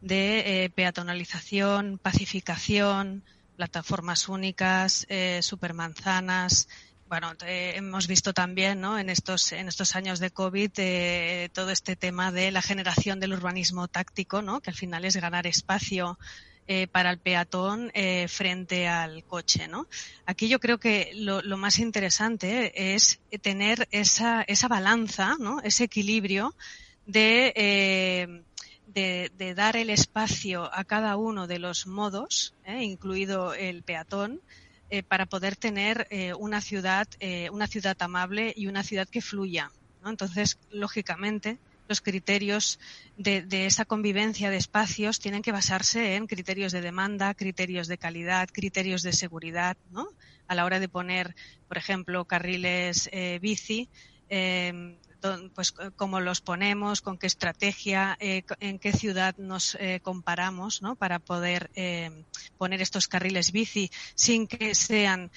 [0.00, 3.24] de eh, peatonalización, pacificación,
[3.60, 6.66] plataformas únicas, eh, supermanzanas.
[7.10, 8.98] Bueno, eh, hemos visto también ¿no?
[8.98, 13.34] en, estos, en estos años de COVID eh, todo este tema de la generación del
[13.34, 14.62] urbanismo táctico, ¿no?
[14.62, 16.18] que al final es ganar espacio
[16.68, 17.92] eh, para el peatón
[18.28, 19.68] frente al coche.
[19.68, 19.86] ¿no?
[20.24, 25.60] Aquí yo creo que lo, lo más interesante es tener esa, esa balanza, ¿no?
[25.60, 26.54] ese equilibrio
[27.04, 28.42] de
[28.94, 34.40] de, dar el espacio a cada uno de los modos, eh, incluido el peatón,
[34.90, 37.06] eh, para poder tener eh, una ciudad,
[37.52, 39.70] una ciudad amable y una ciudad que fluya.
[40.04, 42.78] Entonces, lógicamente, los criterios
[43.16, 48.48] de, esa convivencia de espacios tienen que basarse en criterios de demanda, criterios de calidad,
[48.52, 49.76] criterios de seguridad,
[50.46, 51.36] A la hora de poner,
[51.68, 53.08] por ejemplo, carriles
[53.40, 53.88] bici,
[55.54, 60.96] pues cómo los ponemos, con qué estrategia, eh, en qué ciudad nos eh, comparamos, ¿no?
[60.96, 62.24] Para poder eh,
[62.58, 65.30] poner estos carriles bici sin que sean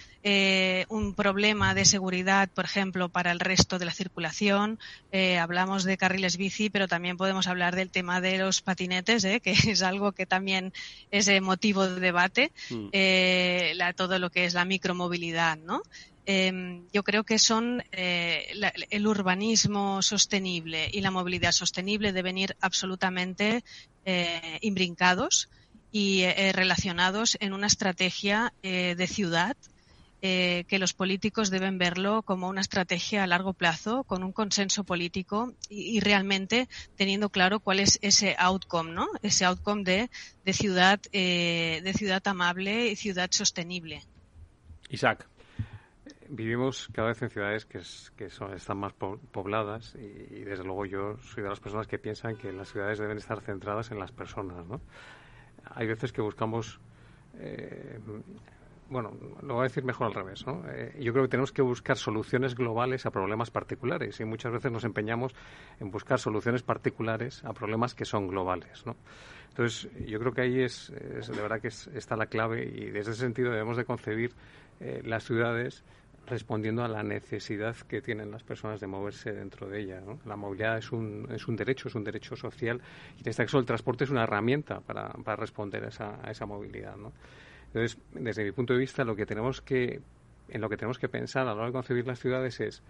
[0.88, 4.80] un problema de seguridad, por ejemplo, para el resto de la circulación.
[5.12, 9.82] hablamos de carriles bici, pero también podemos hablar del tema de los patinetes, que es
[9.82, 10.72] algo que también
[11.12, 12.54] es motivo de debate.
[12.70, 12.88] Mm.
[13.76, 15.84] La, todo lo que es la micromovilidad, ¿no?
[16.26, 18.54] Em, yo creo que son eh,
[18.90, 23.64] el urbanismo sostenible y la movilidad sostenible deben ir absolutamente
[24.06, 25.50] eh, imbrincados
[25.92, 29.58] y eh, relacionados en una estrategia de ciudad
[30.22, 35.54] que los políticos deben verlo como una estrategia a largo plazo, con un consenso político
[35.68, 39.10] y, realmente teniendo claro cuál es ese outcome, ¿no?
[39.22, 40.10] Ese outcome de,
[40.46, 44.02] de ciudad, de ciudad amable y ciudad sostenible.
[44.88, 45.28] Isaac
[46.34, 47.80] vivimos cada vez en ciudades que,
[48.18, 52.36] que son, están más pobladas y, desde luego yo soy de las personas que piensan
[52.36, 54.66] que las ciudades deben estar centradas en las personas.
[54.66, 54.82] ¿no?
[55.76, 56.80] Hay veces que buscamos,
[57.38, 58.00] eh,
[58.90, 59.12] bueno,
[59.44, 60.46] lo voy a decir mejor al revés.
[60.48, 60.64] ¿no?
[60.70, 64.72] Eh, yo creo que tenemos que buscar soluciones globales a problemas particulares y muchas veces
[64.72, 65.36] nos empeñamos
[65.80, 68.84] en buscar soluciones particulares a problemas que son globales.
[68.88, 68.96] ¿no?
[69.50, 73.22] Entonces, yo creo que ahí es, de verdad que está la clave y desde ese
[73.22, 74.32] sentido debemos de concebir
[74.80, 75.84] eh, las ciudades
[76.26, 80.02] respondiendo a la necesidad que tienen las personas de moverse dentro de ella.
[80.26, 82.82] La movilidad es un, es un derecho, es un derecho social
[83.18, 86.32] y en este caso el transporte es una herramienta para, para responder a esa, a
[86.32, 86.96] esa movilidad.
[87.68, 90.02] Entonces, desde mi punto de vista, lo que tenemos que,
[90.48, 92.84] en lo que tenemos que pensar a la hora de concebir las ciudades es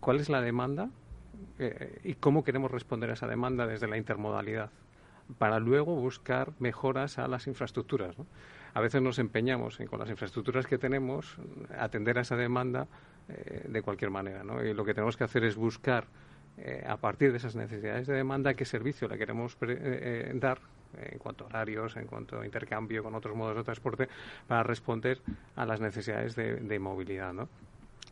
[0.00, 0.90] cuál es la demanda
[1.58, 4.70] eh, y cómo queremos responder a esa demanda desde la intermodalidad
[5.38, 8.16] para luego buscar mejoras a las infraestructuras.
[8.74, 11.36] A veces nos empeñamos en, con las infraestructuras que tenemos,
[11.78, 12.88] atender a esa demanda
[13.28, 14.42] eh, de cualquier manera.
[14.42, 14.62] ¿no?
[14.62, 16.06] Y lo que tenemos que hacer es buscar,
[16.58, 20.58] eh, a partir de esas necesidades de demanda, qué servicio le queremos eh, dar
[20.96, 24.08] en cuanto a horarios, en cuanto a intercambio con otros modos de transporte,
[24.46, 25.20] para responder
[25.56, 27.32] a las necesidades de, de movilidad.
[27.32, 27.48] ¿no?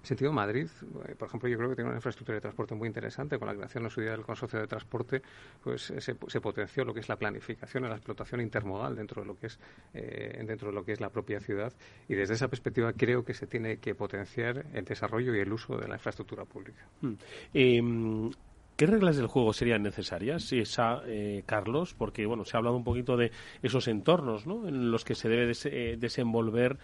[0.02, 0.68] Sentido Madrid,
[1.08, 3.38] eh, por ejemplo, yo creo que tiene una infraestructura de transporte muy interesante.
[3.38, 5.22] Con la creación en su día del consorcio de transporte,
[5.62, 9.28] pues eh, se, potenció lo que es la planificación y la explotación intermodal dentro de
[9.28, 9.58] lo que es
[9.94, 11.72] eh, dentro de lo que es la propia ciudad.
[12.08, 15.76] Y desde esa perspectiva creo que se tiene que potenciar el desarrollo y el uso
[15.76, 16.86] de la infraestructura pública.
[17.00, 17.14] Hmm.
[17.54, 18.30] Em,
[18.74, 21.02] ¿Qué reglas del juego serían necesarias, esa,
[21.44, 21.94] Carlos?
[21.94, 23.30] Porque bueno, se ha hablado un poquito de
[23.62, 24.66] esos entornos ¿no?
[24.66, 25.52] en los que se debe
[25.98, 26.78] desenvolver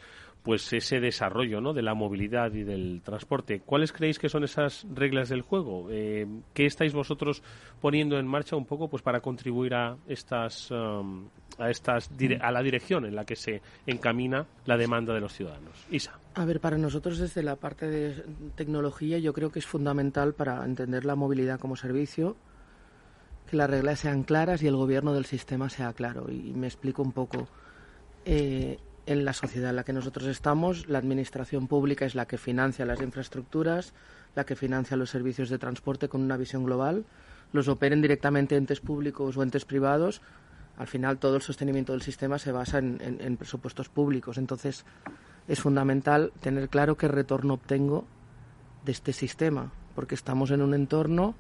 [0.48, 1.74] pues ese desarrollo ¿no?
[1.74, 3.60] de la movilidad y del transporte.
[3.60, 5.88] ¿Cuáles creéis que son esas reglas del juego?
[5.90, 7.42] Eh, ¿Qué estáis vosotros
[7.82, 11.28] poniendo en marcha un poco pues para contribuir a estas um,
[11.58, 15.84] a estas a la dirección en la que se encamina la demanda de los ciudadanos?
[15.90, 16.18] Isa.
[16.34, 18.24] A ver, para nosotros desde la parte de
[18.54, 22.36] tecnología yo creo que es fundamental para entender la movilidad como servicio
[23.50, 26.30] que las reglas sean claras y el gobierno del sistema sea claro.
[26.30, 27.48] Y me explico un poco.
[28.24, 28.78] Eh,
[29.08, 32.84] en la sociedad en la que nosotros estamos, la administración pública es la que financia
[32.84, 33.94] las infraestructuras,
[34.34, 37.06] la que financia los servicios de transporte con una visión global,
[37.54, 40.20] los operen directamente entes públicos o entes privados.
[40.76, 44.36] Al final, todo el sostenimiento del sistema se basa en, presupuestos públicos.
[44.36, 44.84] Entonces,
[45.48, 48.04] es fundamental tener claro qué retorno obtengo
[48.84, 51.34] de este sistema, porque estamos en un entorno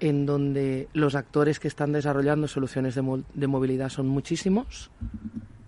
[0.00, 4.90] en donde los actores que están desarrollando soluciones de movilidad son muchísimos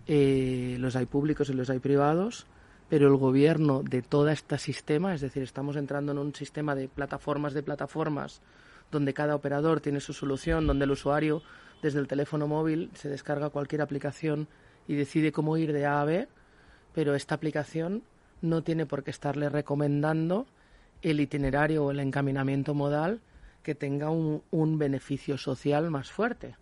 [0.09, 2.47] eh, los hay públicos y los hay privados,
[2.89, 6.89] pero el gobierno de todo este sistema, es decir, estamos entrando en un sistema de
[6.89, 8.41] plataformas de plataformas
[8.91, 11.43] donde cada operador tiene su solución, donde el usuario
[11.83, 14.49] desde el teléfono móvil se descarga cualquier aplicación
[14.87, 16.27] y decide cómo ir de A a B,
[16.95, 18.03] pero esta aplicación
[18.41, 20.47] no tiene por qué estarle recomendando
[21.03, 23.21] el itinerario o el encaminamiento modal
[23.63, 26.57] que tenga un, un beneficio social más fuerte.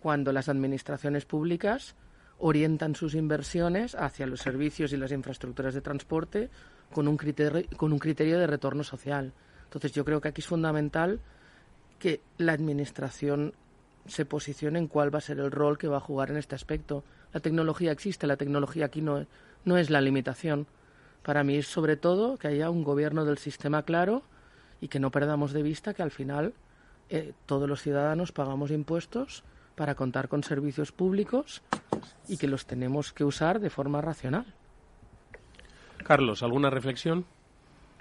[0.00, 1.94] Cuando las administraciones públicas
[2.38, 6.50] orientan sus inversiones hacia los servicios y las infraestructuras de transporte
[6.92, 9.32] con un criterio, con un criterio de retorno social.
[9.64, 11.20] Entonces yo creo que aquí es fundamental
[11.98, 13.54] que la Administración
[14.06, 16.54] se posicione en cuál va a ser el rol que va a jugar en este
[16.54, 17.04] aspecto.
[17.32, 19.26] La tecnología existe, la tecnología aquí no,
[19.64, 20.66] no es la limitación.
[21.22, 24.22] Para mí es sobre todo que haya un gobierno del sistema claro
[24.80, 26.54] y que no perdamos de vista que al final
[27.10, 29.44] eh, todos los ciudadanos pagamos impuestos
[29.78, 31.62] para contar con servicios públicos
[32.26, 34.44] y que los tenemos que usar de forma racional.
[36.04, 37.24] Carlos, ¿alguna reflexión?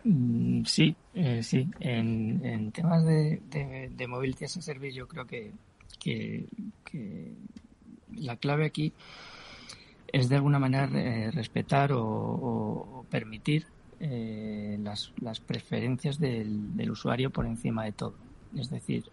[0.04, 1.70] Mm, sí, eh, sí.
[1.80, 3.42] En, temas de,
[3.96, 5.54] de, movility as a service yo creo que,
[6.00, 6.48] que,
[8.16, 8.94] la clave aquí
[10.12, 13.68] es de alguna manera eh, respetar o, permitir
[14.00, 18.16] eh, las, las, preferencias del, del, usuario por encima de todo.
[18.56, 19.04] Es decir,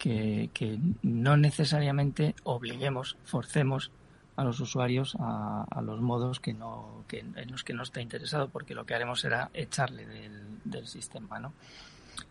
[0.00, 3.90] que, no necesariamente obliguemos, forcemos
[4.36, 8.48] a los usuarios a, los modos que no, que, en los que no está interesado,
[8.48, 11.52] porque lo que haremos será echarle del, sistema, ¿no?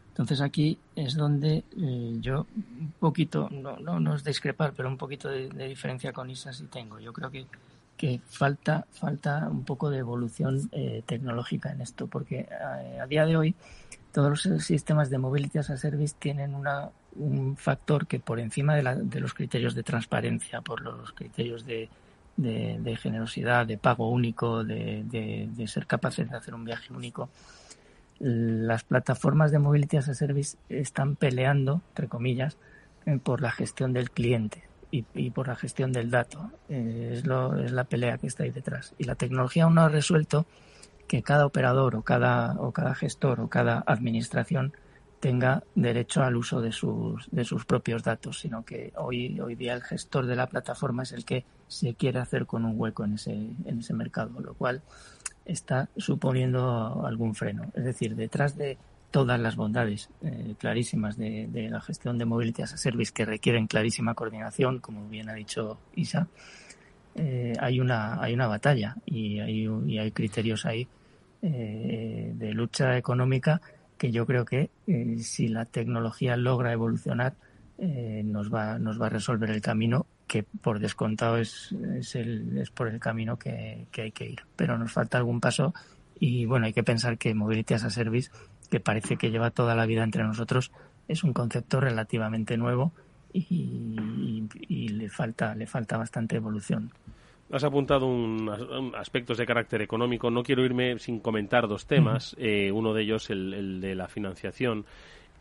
[0.10, 4.98] Entonces aquí es donde eh, yo un poquito, no, no, no, es discrepar, pero un
[4.98, 7.00] poquito de, diferencia con ISA sí tengo.
[7.00, 7.46] Yo creo que,
[7.96, 13.26] que falta, falta un poco de evolución eh, tecnológica en esto, porque eh, a día
[13.26, 13.56] de hoy
[14.12, 18.76] todos los sistemas de mobility as a service tienen una, un factor que por encima
[18.76, 21.90] de, la, de los criterios de transparencia, por los criterios de,
[23.02, 27.30] generosidad, de pago único, de, ser capaces de hacer un viaje único,
[28.20, 32.58] las plataformas de mobility as a service están peleando, entre comillas,
[33.06, 36.52] eh, por la gestión del cliente y, y por la gestión del dato.
[36.68, 38.94] Eh, es, lo, es la pelea que está ahí detrás.
[38.98, 40.46] Y la tecnología aún no ha resuelto
[41.08, 44.74] que cada operador o cada, o cada gestor o cada administración
[45.20, 49.74] tenga derecho al uso de sus, de sus propios datos, sino que hoy, hoy día
[49.74, 53.14] el gestor de la plataforma es el que se quiere hacer con un hueco en
[53.14, 54.82] ese, en ese mercado, lo cual
[55.46, 57.72] está suponiendo algún freno.
[57.74, 58.78] Es decir, detrás de
[59.12, 63.68] todas las bondades eh, clarísimas de, la gestión de Mobility as a Service que requieren
[63.68, 66.28] clarísima coordinación, como bien ha dicho Isa,
[67.16, 70.88] eh, hay, una, hay una batalla y hay, y hay criterios ahí
[71.42, 73.62] eh, de lucha económica
[74.00, 77.36] que yo creo que eh, si la tecnología logra evolucionar,
[77.78, 82.58] eh, nos, va, nos va a resolver el camino que por descontado es, es, el,
[82.58, 84.40] es por el camino que, hay que ir.
[84.56, 85.74] Pero nos falta algún paso
[86.20, 88.32] y bueno, hay que pensar que Mobility as a Service,
[88.72, 90.72] que parece que lleva toda la vida entre nosotros,
[91.08, 92.94] es un concepto relativamente nuevo
[93.34, 96.92] y, y le falta le falta bastante evolución.
[97.52, 100.30] Has apuntado un, aspectos de carácter económico.
[100.30, 102.36] No quiero irme sin comentar dos temas.
[102.38, 104.86] Eh, uno de ellos, el, de la financiación.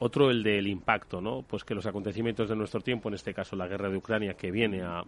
[0.00, 1.42] Otro, el del impacto, ¿no?
[1.42, 4.52] Pues que los acontecimientos de nuestro tiempo, en este caso la guerra de Ucrania, que
[4.52, 5.02] viene a,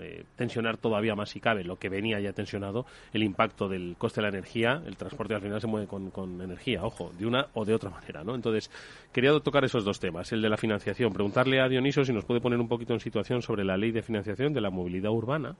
[0.00, 4.20] eh, tensionar todavía más si cabe lo que venía ya tensionado, el impacto del coste
[4.20, 7.46] de la energía, el transporte al final se mueve con, con energía, ojo, de una
[7.54, 8.34] o de otra manera, ¿no?
[8.34, 8.70] Entonces,
[9.10, 11.12] quería tocar esos dos temas, el de la financiación.
[11.12, 14.02] Preguntarle a Dioniso si nos puede poner un poquito en situación sobre la ley de
[14.02, 15.56] financiación de la movilidad urbana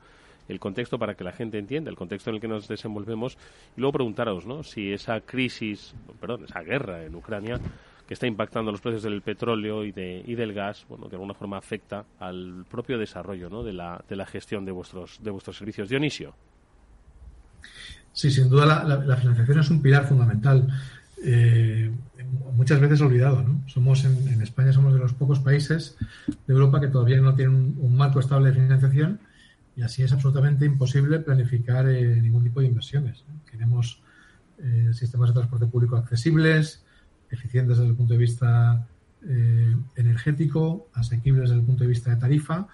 [0.49, 3.39] el contexto para que la gente entienda el contexto en el que nos desenvolvemos
[3.77, 4.63] y luego preguntaros ¿no?
[4.63, 7.61] si esa crisis, perdón, esa guerra en Ucrania
[8.07, 11.35] que está impactando los precios del petróleo y, de, y del gas, bueno, de alguna
[11.35, 13.63] forma afecta al propio desarrollo ¿no?
[13.63, 15.89] de, la, de la gestión de vuestros, de vuestros servicios.
[15.89, 16.35] Dionisio.
[18.13, 20.69] Sí, sin duda la, financiación es un pilar fundamental.
[21.25, 21.91] Eh,
[22.55, 23.63] muchas veces olvidado, ¿no?
[23.69, 25.97] Somos en, España somos de los pocos países
[26.27, 29.21] de Europa que todavía no tienen un marco estable de financiación
[29.77, 33.25] y así es absolutamente imposible planificar eh, ningún tipo de inversiones.
[33.51, 34.03] Queremos
[34.59, 36.85] eh, sistemas de transporte público accesibles,
[37.33, 38.87] eficientes desde el punto de vista
[39.27, 42.69] eh, energético, asequibles desde el punto de vista de tarifa,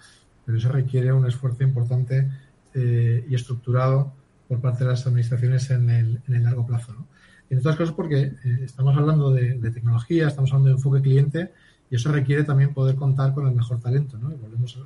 [0.45, 2.29] pero eso requiere un esfuerzo importante
[2.75, 4.13] y estructurado
[4.49, 6.91] por parte de las administraciones en el, largo plazo.
[6.93, 7.07] ¿no?
[7.51, 8.33] En otras cosas porque
[8.63, 11.53] estamos hablando de, tecnología, estamos hablando de enfoque cliente
[11.91, 14.17] y eso requiere también poder contar con el mejor talento.
[14.17, 14.31] ¿no?
[14.31, 14.77] Y volvemos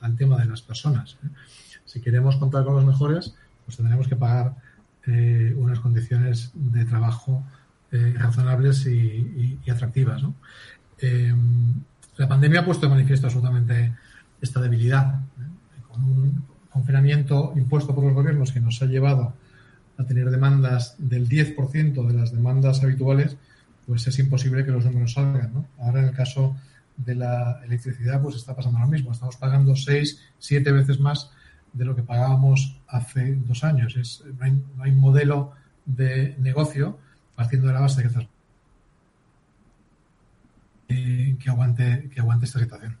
[0.00, 1.16] al tema de las personas.
[1.24, 1.28] ¿eh?
[1.86, 3.34] Si queremos contar con los mejores,
[3.64, 4.54] pues tendremos que pagar
[5.06, 7.42] eh, unas condiciones de trabajo
[7.92, 10.22] eh, razonables y, atractivas.
[12.16, 13.92] la pandemia ha puesto de manifiesto absolutamente
[14.40, 15.20] esta debilidad,
[15.88, 19.34] con un confinamiento impuesto por los gobiernos que nos ha llevado
[19.98, 23.36] a tener demandas del 10% de las demandas habituales,
[23.86, 25.66] pues es imposible que los números salgan.
[25.78, 26.56] Ahora, en el caso
[26.96, 29.12] de la electricidad, pues está pasando lo mismo.
[29.12, 31.30] Estamos pagando seis, siete veces más
[31.72, 33.94] de lo que pagábamos hace dos años.
[34.38, 35.52] No, hay, no hay modelo
[35.84, 36.98] de negocio
[37.40, 38.28] partiendo de la base de
[40.88, 42.98] que, que, aguante, que aguante esta situación.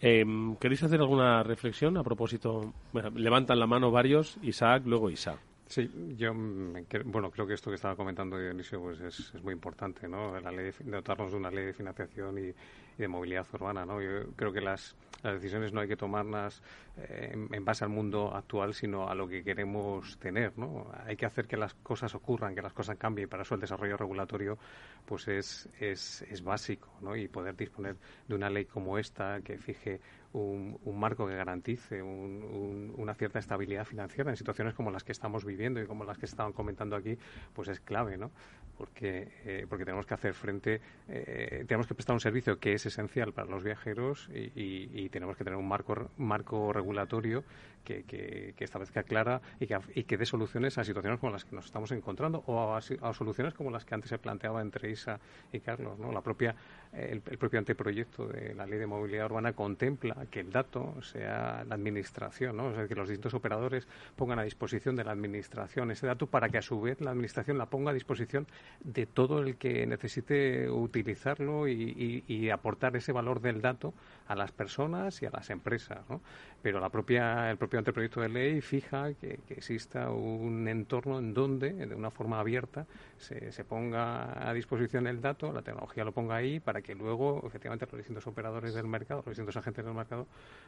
[0.00, 2.74] Em, ¿Queréis hacer alguna reflexión a propósito?
[3.14, 5.38] levantan la mano varios, Isaac, luego Isaac.
[5.66, 10.06] Sí, yo bueno, creo que esto que estaba comentando Dionisio pues es, es muy importante,
[10.06, 10.38] ¿no?
[10.38, 12.54] La ley de, dotarnos de una ley de financiación y,
[12.96, 14.00] de movilidad urbana, ¿no?
[14.00, 16.62] Yo creo que las, las decisiones no hay que tomarlas
[16.96, 20.92] eh, en, base al mundo actual, sino a lo que queremos tener, ¿no?
[21.04, 23.60] Hay que hacer que las cosas ocurran, que las cosas cambien, y para eso el
[23.60, 24.58] desarrollo regulatorio
[25.06, 27.16] pues es, es, es básico, ¿no?
[27.16, 27.96] Y poder disponer
[28.28, 30.00] de una ley como esta que fije
[30.34, 35.80] un, marco que garantice una cierta estabilidad financiera en situaciones como las que estamos viviendo
[35.80, 37.16] y como las que estaban comentando aquí,
[37.54, 38.30] pues es clave, ¿no?
[38.76, 42.86] porque, eh, porque tenemos que hacer frente, eh, tenemos que prestar un servicio que es
[42.86, 47.44] esencial para los viajeros y, tenemos que tener un marco, marco regulatorio
[47.84, 51.44] que, que, que establezca clara y que, y que dé soluciones a situaciones como las
[51.44, 55.20] que nos estamos encontrando o a, soluciones como las que antes se planteaba entre Isa
[55.52, 55.98] y Carlos.
[55.98, 56.12] ¿no?
[56.12, 56.54] La propia,
[56.92, 61.74] el, propio anteproyecto de la Ley de Movilidad Urbana contempla que el dato sea la
[61.74, 62.66] administración, ¿no?
[62.66, 66.48] o sea, que los distintos operadores pongan a disposición de la administración ese dato para
[66.48, 68.46] que a su vez la administración la ponga a disposición
[68.82, 73.94] de todo el que necesite utilizarlo y, aportar ese valor del dato
[74.28, 75.98] a las personas y a las empresas.
[76.08, 76.20] ¿no?
[76.62, 81.72] Pero la propia, el propio anteproyecto de ley fija que, exista un entorno en donde,
[81.72, 82.86] de una forma abierta,
[83.18, 87.42] se, se, ponga a disposición el dato, la tecnología lo ponga ahí, para que luego,
[87.46, 90.26] efectivamente, los distintos operadores del mercado, los distintos agentes del mercado,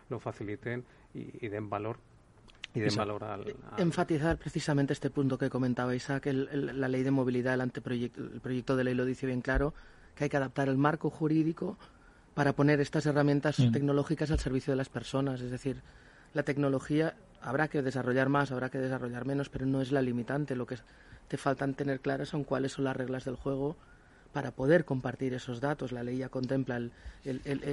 [0.09, 0.85] lo faciliten
[1.15, 1.99] y, den valor
[2.75, 7.55] y den valor al, Enfatizar precisamente este punto que comentaba Isaac, la ley de movilidad,
[7.55, 9.75] el anteproyecto, el proyecto de ley lo dice bien claro,
[10.15, 11.79] que hay que adaptar el marco jurídico
[12.35, 13.73] para poner estas herramientas mm.
[13.73, 15.41] tecnológicas al servicio de las personas.
[15.41, 15.83] Es decir,
[16.37, 20.55] la tecnología habrá que desarrollar más, habrá que desarrollar menos, pero no es la limitante.
[20.55, 20.77] Lo que
[21.29, 23.75] te faltan tener claras son cuáles son las reglas del juego
[24.35, 25.93] para poder compartir esos datos.
[25.93, 26.93] La ley ya contempla el,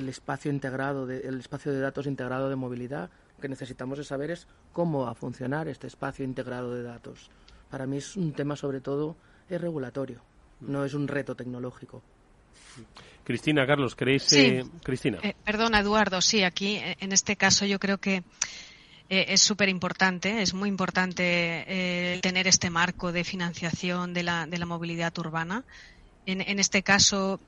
[0.08, 3.10] espacio integrado, de, el espacio de datos integrado de movilidad.
[3.36, 7.32] Lo que necesitamos es saber es cómo va a funcionar este espacio integrado de datos.
[7.70, 9.18] Para mí es un tema sobre todo
[9.50, 10.22] es regulatorio,
[10.62, 12.02] no es un reto tecnológico.
[13.24, 14.32] Cristina, Carlos, ¿queréis?
[14.34, 15.20] Eh, Cristina.
[15.24, 18.24] Eh, perdona, Eduardo, sí, aquí eh, en este caso yo creo que
[19.10, 24.66] es súper importante, es muy importante tener este marco de financiación de la, de la
[24.66, 25.64] movilidad urbana.
[26.26, 27.40] En, en este caso,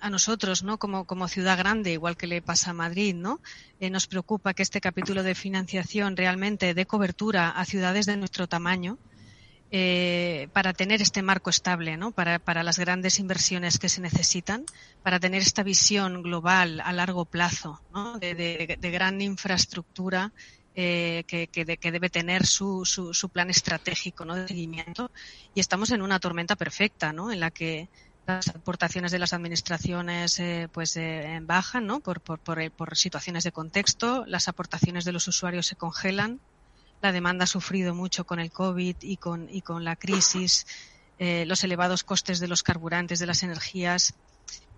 [0.00, 0.78] a, nosotros, ¿no?
[0.78, 3.40] Como, como ciudad grande, igual que le pasa a Madrid, ¿no?
[3.80, 8.98] nos preocupa que este capítulo de financiación realmente dé cobertura a ciudades de nuestro tamaño,
[9.76, 12.12] eh, para tener este marco estable, ¿no?
[12.12, 14.64] Para, las grandes inversiones que se necesitan,
[15.02, 18.16] para tener esta visión global a largo plazo, ¿no?
[18.20, 20.30] de, de, gran infraestructura
[20.76, 24.36] eh, que, que, que, debe tener su, su, plan estratégico ¿no?
[24.36, 25.10] de seguimiento.
[25.56, 27.32] Y estamos en una tormenta perfecta, ¿no?
[27.32, 27.88] En la que
[28.28, 31.98] las aportaciones de las administraciones eh, pues eh, bajan ¿no?
[31.98, 32.38] por, por,
[32.70, 36.38] por situaciones de contexto, las aportaciones de los usuarios se congelan,
[37.04, 40.66] la demanda ha sufrido mucho con el COVID y con, y con la crisis,
[41.18, 44.14] eh, los elevados costes de los carburantes, de las energías.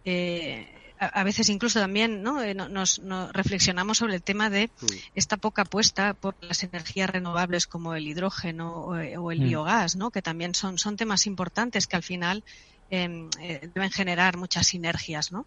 [0.05, 0.66] Eh,
[0.99, 2.43] a, veces incluso también ¿no?
[2.43, 3.01] Eh, nos,
[3.33, 4.87] reflexionamos sobre el tema de mm.
[5.14, 8.97] esta poca apuesta por las energías renovables como el hidrógeno o,
[9.31, 9.45] el mm.
[9.45, 10.11] biogás, ¿no?
[10.11, 12.43] que también son, son temas importantes que al final
[12.91, 13.31] em,
[13.72, 15.31] deben generar muchas sinergias.
[15.31, 15.47] ¿no?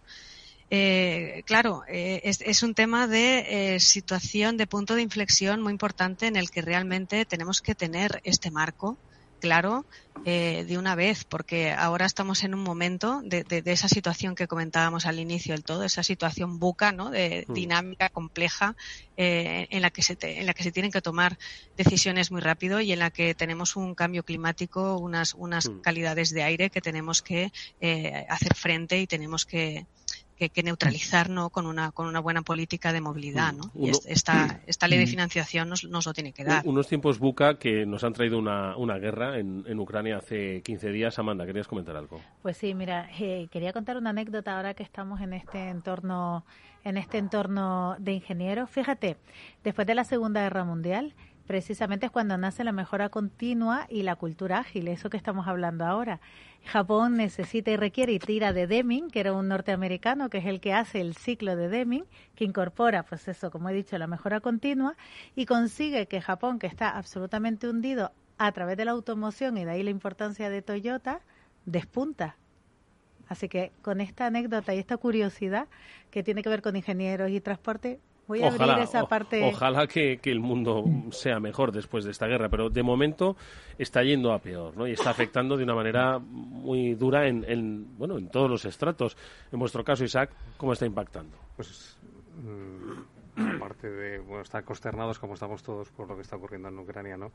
[0.71, 6.27] Eh, claro, eh, es, un tema de eh, situación, de punto de inflexión muy importante
[6.27, 8.97] en el que realmente tenemos que tener este marco
[9.39, 9.85] claro
[10.25, 15.17] de una vez, porque ahora estamos en un momento de, esa situación que comentábamos al
[15.17, 17.09] inicio del todo, esa situación buca, ¿no?
[17.09, 17.53] De mm.
[17.53, 18.75] dinámica compleja
[19.15, 21.37] en la que se en la que se tienen que tomar
[21.77, 25.79] decisiones muy rápido y en la que tenemos un cambio climático, unas unas mm.
[25.79, 27.53] calidades de aire que tenemos que
[28.27, 29.85] hacer frente y tenemos que
[30.47, 31.49] que, neutralizar ¿no?
[31.49, 33.53] con, una, con una buena política de movilidad.
[33.53, 33.71] ¿no?
[33.75, 35.09] y esta, esta ley de mm.
[35.09, 36.65] financiación nos, nos, lo tiene que dar.
[36.65, 40.91] Unos tiempos buca que nos han traído una, una guerra en, en Ucrania hace 15
[40.91, 41.19] días.
[41.19, 42.21] Amanda, ¿querías comentar algo?
[42.41, 46.45] Pues sí, mira, eh, quería contar una anécdota ahora que estamos en este entorno
[46.83, 48.69] en este entorno de ingenieros.
[48.69, 49.17] Fíjate,
[49.63, 51.13] después de la Segunda Guerra Mundial,
[51.49, 55.83] precisamente es cuando nace la mejora continua y la cultura ágil, eso que estamos hablando
[55.83, 56.21] ahora.
[56.63, 60.61] Japón necesita y requiere y tira de Deming, que era un norteamericano, que es el
[60.61, 64.41] que hace el ciclo de Deming, que incorpora, pues eso, como he dicho, la mejora
[64.41, 64.95] continua
[65.35, 69.71] y consigue que Japón, que está absolutamente hundido a través de la automoción y de
[69.71, 71.21] ahí la importancia de Toyota,
[71.65, 72.35] despunta.
[73.27, 75.67] Así que con esta anécdota y esta curiosidad
[76.11, 79.43] que tiene que ver con ingenieros y transporte, Voy a ojalá, abrir esa parte.
[79.43, 83.35] ojalá que, el mundo sea mejor después de esta guerra, pero de momento
[83.79, 84.87] está yendo a peor, ¿no?
[84.87, 89.17] Y está afectando de una manera muy dura en, bueno, en todos los estratos.
[89.51, 91.35] En vuestro caso, Isaac, ¿cómo está impactando?
[91.55, 91.97] Pues
[93.35, 96.77] mm, aparte de bueno, estar consternados como estamos todos por lo que está ocurriendo en
[96.77, 97.31] Ucrania, ¿no?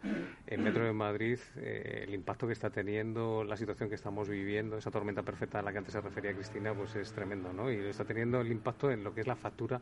[0.47, 4.79] El Metro de Madrid, eh, el impacto que está teniendo, la situación que estamos viviendo,
[4.79, 7.69] esa tormenta perfecta a la que antes se refería Cristina, pues es tremendo, ¿no?
[7.73, 9.81] Y está teniendo el impacto en lo que es la factura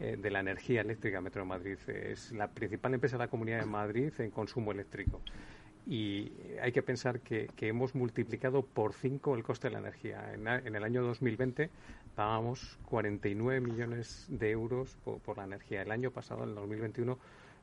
[0.00, 1.78] eh, de la energía eléctrica Metro de Madrid.
[1.86, 5.20] Es la principal empresa de la Comunidad de Madrid en consumo eléctrico.
[5.86, 6.32] Y
[6.62, 10.32] hay que pensar que, hemos multiplicado por cinco el coste de la energía.
[10.32, 11.70] En, el año 2020
[12.14, 15.82] pagábamos 49 millones de euros por, la energía.
[15.82, 17.18] El año pasado, en el 2021,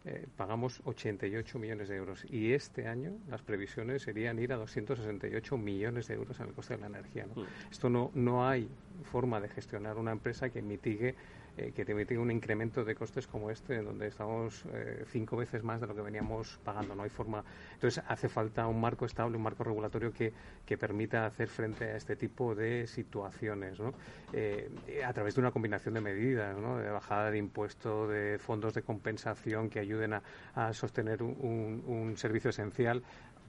[0.05, 5.57] eh, pagamos 88 millones de euros y este año las previsiones serían ir a 268
[5.57, 7.25] millones de euros en el coste de la energía.
[7.25, 7.41] ¿no?
[7.41, 7.45] Mm.
[7.71, 8.67] Esto no, no hay
[9.03, 11.15] forma de gestionar una empresa que mitigue
[11.57, 15.63] eh, que te mete un incremento de costes como este, donde estamos eh, cinco veces
[15.63, 16.95] más de lo que veníamos pagando.
[16.95, 17.43] No hay forma.
[17.73, 20.31] Entonces, hace falta un marco estable, un marco regulatorio que,
[20.65, 23.93] que permita hacer frente a este tipo de situaciones, ¿no?
[24.31, 24.69] Eh,
[25.05, 26.77] a través de una combinación de medidas, ¿no?
[26.77, 30.23] de bajada de impuestos, de fondos de compensación que ayuden a,
[30.55, 33.03] a sostener un, un servicio esencial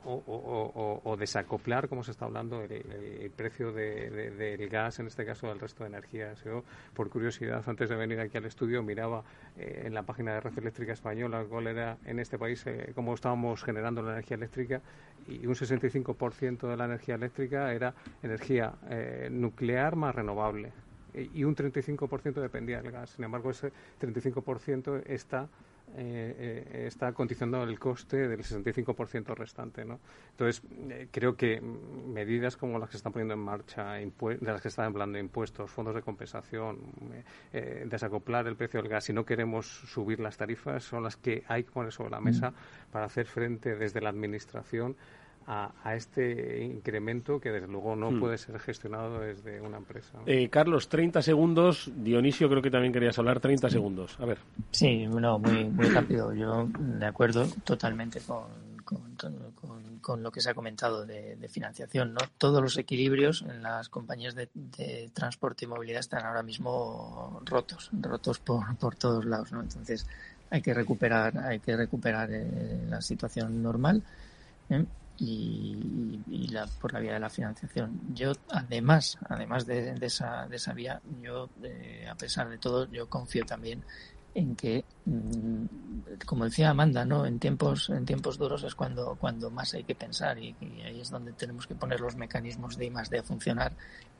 [0.04, 5.84] o, desacoplar, como se está hablando, el, precio del gas, en este caso, del resto
[5.84, 6.42] de energías.
[6.44, 9.22] Yo, por curiosidad, antes de venir aquí al estudio, miraba
[9.56, 13.14] eh, en la página de Red Eléctrica Española cuál era en este país, eh, cómo
[13.14, 14.80] estábamos generando la energía eléctrica
[15.28, 20.72] y un 65% de la energía eléctrica era energía eh, nuclear más renovable
[21.14, 23.10] y un 35% dependía del gas.
[23.10, 25.48] Sin embargo, ese 35% está
[25.94, 29.84] eh, eh, está condicionando el coste del 65% restante.
[29.84, 30.00] ¿no?
[30.30, 34.62] Entonces, eh, creo que medidas como las que se están poniendo en marcha, de las
[34.62, 36.78] que están hablando impuestos, fondos de compensación,
[37.86, 41.64] desacoplar el precio del gas, si no queremos subir las tarifas, son las que hay
[41.64, 42.92] que poner sobre la mesa mm.
[42.92, 44.96] para hacer frente desde la Administración
[45.46, 48.20] a, este incremento que desde luego no hmm.
[48.20, 50.18] puede ser gestionado desde una empresa.
[50.26, 51.90] Eh, Carlos, 30 segundos.
[51.94, 54.18] Dionisio, creo que también querías hablar 30 segundos.
[54.20, 54.38] A ver.
[54.70, 56.32] Sí, no, muy, muy rápido.
[56.32, 58.42] Yo de acuerdo totalmente con,
[60.00, 62.14] con, lo que se ha comentado de, financiación.
[62.14, 62.20] ¿no?
[62.38, 64.48] Todos los equilibrios en las compañías de,
[65.12, 69.52] transporte y movilidad están ahora mismo rotos, rotos por, por todos lados.
[69.52, 69.60] ¿no?
[69.60, 70.06] Entonces
[70.50, 74.02] hay que recuperar, hay que recuperar eh, la situación normal.
[74.68, 74.84] ¿eh?
[75.18, 78.00] Y, la, por la vía de la financiación.
[78.12, 83.08] Yo, además, además de, esa, de esa vía, yo, eh, a pesar de todo, yo
[83.08, 83.82] confío también
[84.34, 85.64] en que, mm,
[86.26, 87.26] como decía Amanda, ¿no?
[87.26, 90.54] En tiempos, en tiempos duros es cuando, cuando más hay que pensar y,
[90.84, 93.72] ahí es donde tenemos que poner los mecanismos de I más D a funcionar,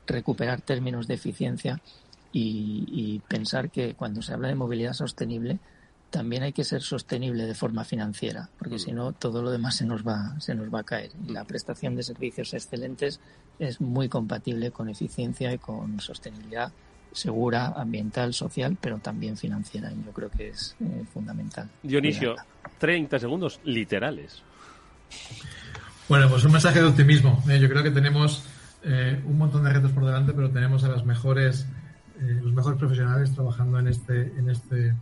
[0.07, 1.80] recuperar términos de eficiencia
[2.34, 5.59] y pensar que cuando se habla de movilidad sostenible,
[6.12, 9.86] también hay que ser sostenible de forma financiera, porque si no todo lo demás se
[9.86, 11.10] nos va se nos va a caer.
[11.26, 13.18] Y la prestación de servicios excelentes
[13.58, 16.70] es muy compatible con eficiencia y con sostenibilidad
[17.12, 19.90] segura, ambiental, social, pero también financiera.
[19.90, 21.68] Y yo creo que es eh, fundamental.
[21.82, 22.36] Dionisio,
[22.78, 24.42] 30 segundos literales.
[26.08, 27.42] Bueno, pues un mensaje de optimismo.
[27.48, 28.44] Eh, yo creo que tenemos
[28.82, 31.66] eh, un montón de retos por delante, pero tenemos a las mejores,
[32.18, 34.94] los mejores profesionales trabajando en este, en este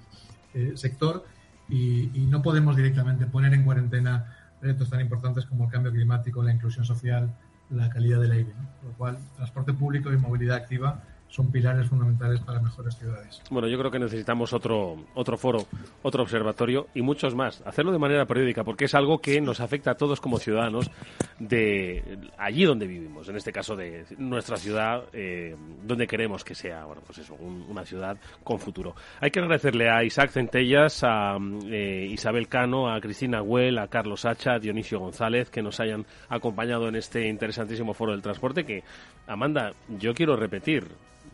[0.54, 1.24] eh, sector
[1.68, 6.52] y, no podemos directamente poner en cuarentena retos tan importantes como el cambio climático, la
[6.52, 7.34] inclusión social,
[7.70, 8.52] la calidad del aire.
[8.80, 13.40] Por lo cual, transporte público y movilidad activa son pilares fundamentales para mejores ciudades.
[13.50, 15.66] Bueno, yo creo que necesitamos otro, otro foro,
[16.02, 17.62] otro observatorio y muchos más.
[17.64, 20.90] Hacerlo de manera periódica, porque es algo que nos afecta a todos como ciudadanos
[21.38, 26.84] de allí donde vivimos, en este caso de nuestra ciudad, eh, donde queremos que sea,
[26.84, 28.94] bueno, pues eso, una ciudad con futuro.
[29.20, 34.24] Hay que agradecerle a Isaac Centellas, a eh, Isabel Cano, a Cristina Huel, a Carlos
[34.24, 38.82] Hacha, a Dionisio González, que nos hayan acompañado en este interesantísimo foro del transporte, que,
[39.26, 40.88] Amanda, yo quiero repetir,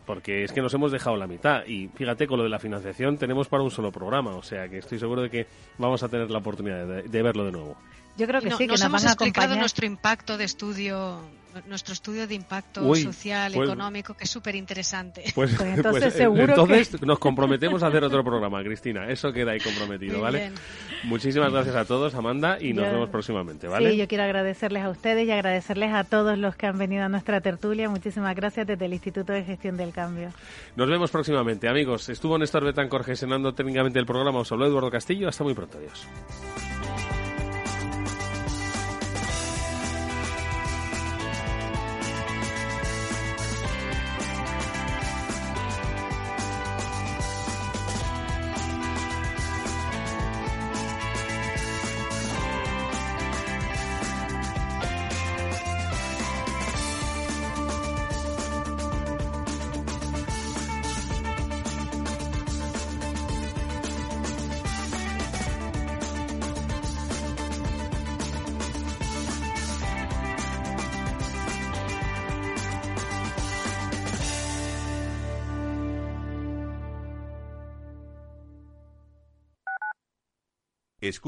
[0.07, 3.17] porque es que nos hemos dejado la mitad y fíjate con lo de la financiación
[3.17, 5.47] tenemos para un solo programa, o sea que estoy seguro de que
[5.77, 7.77] vamos a tener la oportunidad de, verlo de nuevo.
[8.15, 11.19] Yo creo que sí, que nos, hemos explicado nuestro impacto de estudio
[11.67, 15.23] nuestro estudio de impacto social, pues económico, que es súper interesante.
[15.37, 19.07] Pues, pues entonces, pues, seguro entonces nos comprometemos a hacer otro programa, Cristina.
[19.07, 20.51] Eso queda ahí comprometido, ¿vale?
[21.03, 23.91] Muchísimas gracias a todos, Amanda, y nos vemos próximamente, ¿vale?
[23.91, 27.09] Sí, yo quiero agradecerles a ustedes y agradecerles a todos los que han venido a
[27.09, 27.87] nuestra tertulia.
[27.87, 30.29] Muchísimas gracias desde el Instituto de Gestión del Cambio.
[30.75, 32.09] Nos vemos próximamente, amigos.
[32.09, 34.39] Estuvo Néstor Betancor gestionando técnicamente el programa.
[34.39, 35.29] Os habló Eduardo Castillo.
[35.29, 35.77] Hasta muy pronto.
[35.77, 36.07] Adiós.